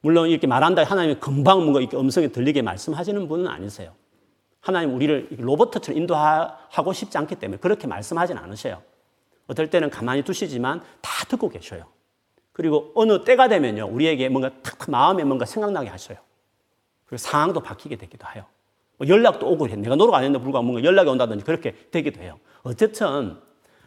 물론 0.00 0.28
이렇게 0.28 0.48
말한다 0.48 0.82
하나님이 0.82 1.20
금방 1.20 1.60
뭔가 1.60 1.80
이렇게 1.80 1.96
음성이 1.96 2.32
들리게 2.32 2.62
말씀하시는 2.62 3.28
분은 3.28 3.46
아니세요. 3.46 3.92
하나님 4.60 4.94
우리를 4.94 5.28
로버트처럼 5.38 6.00
인도하고 6.00 6.92
싶지 6.92 7.18
않기 7.18 7.36
때문에 7.36 7.60
그렇게 7.60 7.86
말씀하진 7.86 8.36
않으셔요. 8.36 8.82
어떨 9.46 9.70
때는 9.70 9.90
가만히 9.90 10.22
두시지만 10.22 10.82
다 11.00 11.24
듣고 11.28 11.48
계셔요. 11.48 11.84
그리고 12.52 12.90
어느 12.94 13.24
때가 13.24 13.48
되면요, 13.48 13.88
우리에게 13.92 14.28
뭔가 14.28 14.50
탁 14.62 14.90
마음에 14.90 15.24
뭔가 15.24 15.44
생각나게 15.44 15.88
하셔요. 15.88 16.18
그리고 17.06 17.18
상황도 17.18 17.60
바뀌게 17.60 17.96
되기도 17.96 18.26
해요. 18.34 18.44
뭐 18.98 19.08
연락도 19.08 19.48
오고 19.48 19.68
해. 19.68 19.76
내가 19.76 19.96
노력 19.96 20.14
안 20.14 20.24
했는데 20.24 20.42
불구하고 20.42 20.64
뭔가 20.66 20.84
연락이 20.84 21.08
온다든지 21.10 21.44
그렇게 21.44 21.74
되기도 21.90 22.20
해요. 22.22 22.38
어쨌든 22.62 23.36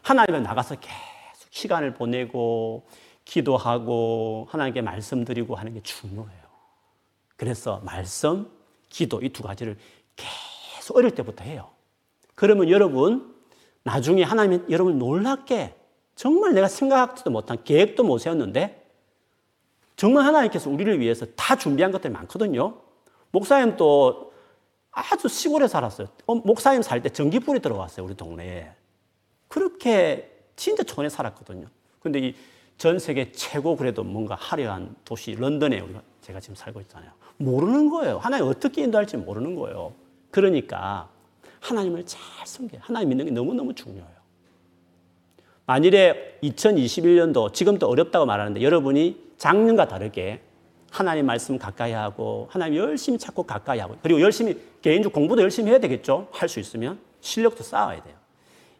하나님을 0.02 0.44
나가서 0.44 0.76
계속 0.76 1.15
시간을 1.56 1.94
보내고 1.94 2.86
기도하고 3.24 4.46
하나님께 4.50 4.82
말씀드리고 4.82 5.56
하는 5.56 5.74
게 5.74 5.82
중요해요. 5.82 6.44
그래서 7.38 7.82
말씀, 7.86 8.52
기도 8.90 9.22
이 9.22 9.30
두 9.30 9.42
가지를 9.42 9.78
계속 10.18 10.98
어릴 10.98 11.12
때부터 11.12 11.44
해요. 11.46 11.70
그러면 12.36 12.70
여러분 12.70 13.34
나중에 13.84 14.24
하나님이 14.24 14.66
여러분 14.70 15.00
놀랍게 15.00 15.76
정말 16.16 16.54
내가 16.54 16.68
생각하지도 16.68 17.32
못한 17.32 17.64
계획도 17.64 18.04
못 18.04 18.18
세웠는데 18.20 18.86
정말 19.96 20.26
하나님께서 20.26 20.70
우리를 20.70 21.00
위해서 21.00 21.26
다 21.38 21.56
준비한 21.56 21.92
것들이 21.92 22.12
많거든요. 22.12 22.82
목사님 23.32 23.78
또 23.78 24.34
아주 24.92 25.30
시골에 25.30 25.68
살았어요. 25.70 26.08
어, 26.26 26.36
목사님 26.36 26.82
살 26.82 27.02
때 27.02 27.10
전기불이 27.10 27.62
들어왔어요. 27.62 28.06
우리 28.06 28.16
동네에. 28.16 28.72
그렇게 29.48 30.35
진짜 30.56 30.84
촌에 30.84 31.10
살았거든요. 31.10 31.68
근데 32.02 32.20
이 32.20 32.36
전 32.78 33.00
세계 33.00 33.32
최고 33.32 33.76
그래도 33.78 34.04
뭔가 34.04 34.36
화려한 34.36 34.96
도시 35.06 35.34
런던에 35.36 35.80
우리가 35.80 36.02
제가 36.22 36.40
지금 36.40 36.56
살고 36.56 36.82
있잖아요. 36.82 37.12
모르는 37.38 37.90
거예요. 37.90 38.18
하나님 38.18 38.48
어떻게 38.48 38.84
인도할지 38.84 39.18
모르는 39.18 39.56
거예요. 39.56 39.94
그러니까 40.32 41.08
하나님을 41.62 42.06
잘 42.06 42.20
섬겨요. 42.46 42.82
하나님 42.84 43.10
믿는 43.10 43.26
게 43.26 43.32
너무너무 43.32 43.74
중요해요. 43.74 44.16
만일에 45.66 46.38
2021년도 46.44 47.54
지금도 47.54 47.88
어렵다고 47.88 48.26
말하는데 48.26 48.62
여러분이 48.62 49.34
작년과 49.38 49.88
다르게 49.88 50.42
하나님 50.92 51.26
말씀 51.26 51.58
가까이 51.58 51.92
하고 51.94 52.48
하나님 52.52 52.78
열심히 52.80 53.18
찾고 53.18 53.44
가까이 53.44 53.80
하고 53.80 53.96
그리고 54.04 54.22
열심히 54.22 54.56
개인적 54.82 55.12
공부도 55.14 55.42
열심히 55.42 55.72
해야 55.72 55.80
되겠죠. 55.80 56.28
할 56.32 56.48
수 56.50 56.60
있으면 56.60 57.00
실력도 57.22 57.64
쌓아야 57.64 58.04
돼요. 58.04 58.16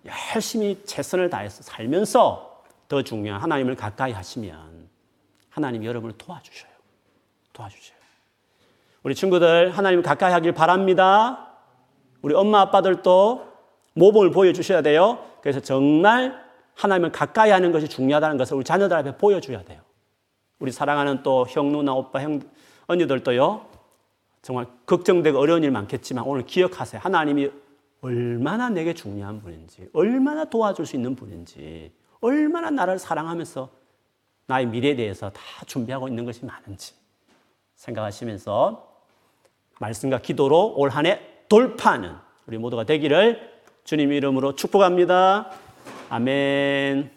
열심히 0.06 0.82
최선을 0.86 1.30
다해서 1.30 1.64
살면서 1.64 2.64
더 2.88 3.02
중요한 3.02 3.42
하나님을 3.42 3.76
가까이 3.76 4.12
하시면 4.12 4.90
하나님이 5.50 5.86
여러분을 5.86 6.18
도와주셔요. 6.18 6.72
도와주셔요. 7.54 7.96
우리 9.04 9.16
친구들 9.16 9.72
하나님 9.72 10.02
가까이 10.02 10.32
하길 10.32 10.54
바랍니다. 10.54 11.52
우리 12.22 12.34
엄마 12.34 12.62
아빠들도 12.62 13.54
모범을 13.94 14.32
보여주셔야 14.32 14.82
돼요. 14.82 15.24
그래서 15.42 15.60
정말 15.60 16.44
하나님을 16.74 17.12
가까이 17.12 17.52
하는 17.52 17.72
것이 17.72 17.88
중요하다는 17.88 18.38
것을 18.38 18.58
우리 18.58 18.64
자녀들 18.64 18.98
앞에 18.98 19.18
보여줘야 19.18 19.64
돼요. 19.64 19.82
우리 20.60 20.72
사랑하는 20.72 21.24
또 21.24 21.46
형, 21.48 21.72
누나, 21.72 21.94
오빠, 21.94 22.22
형, 22.22 22.42
언니들도요. 22.88 23.66
정말 24.42 24.68
걱정되고 24.86 25.40
어려운 25.40 25.64
일 25.64 25.72
많겠지만 25.72 26.24
오늘 26.26 26.46
기억하세요. 26.46 27.02
하나님이 27.04 27.50
얼마나 28.06 28.70
내게 28.70 28.94
중요한 28.94 29.42
분인지, 29.42 29.90
얼마나 29.94 30.46
도와줄 30.46 30.86
수 30.86 30.96
있는 30.96 31.16
분인지, 31.16 31.92
얼마나 32.22 32.70
나를 32.70 33.00
사랑하면서 33.00 33.70
나의 34.46 34.68
미래에 34.68 34.96
대해서 34.96 35.32
다 35.32 35.42
준비하고 35.66 36.08
있는 36.08 36.24
것이 36.24 36.46
많은지 36.46 36.94
생각하시면서 37.76 38.94
말씀과 39.80 40.20
기도로 40.22 40.76
올 40.78 40.90
한 40.92 41.06
해 41.08 41.20
돌파하는 41.50 42.14
우리 42.46 42.58
모두가 42.60 42.84
되기를 42.86 43.56
주님 43.84 44.12
이름으로 44.12 44.56
축복합니다. 44.56 45.52
아멘. 46.10 47.15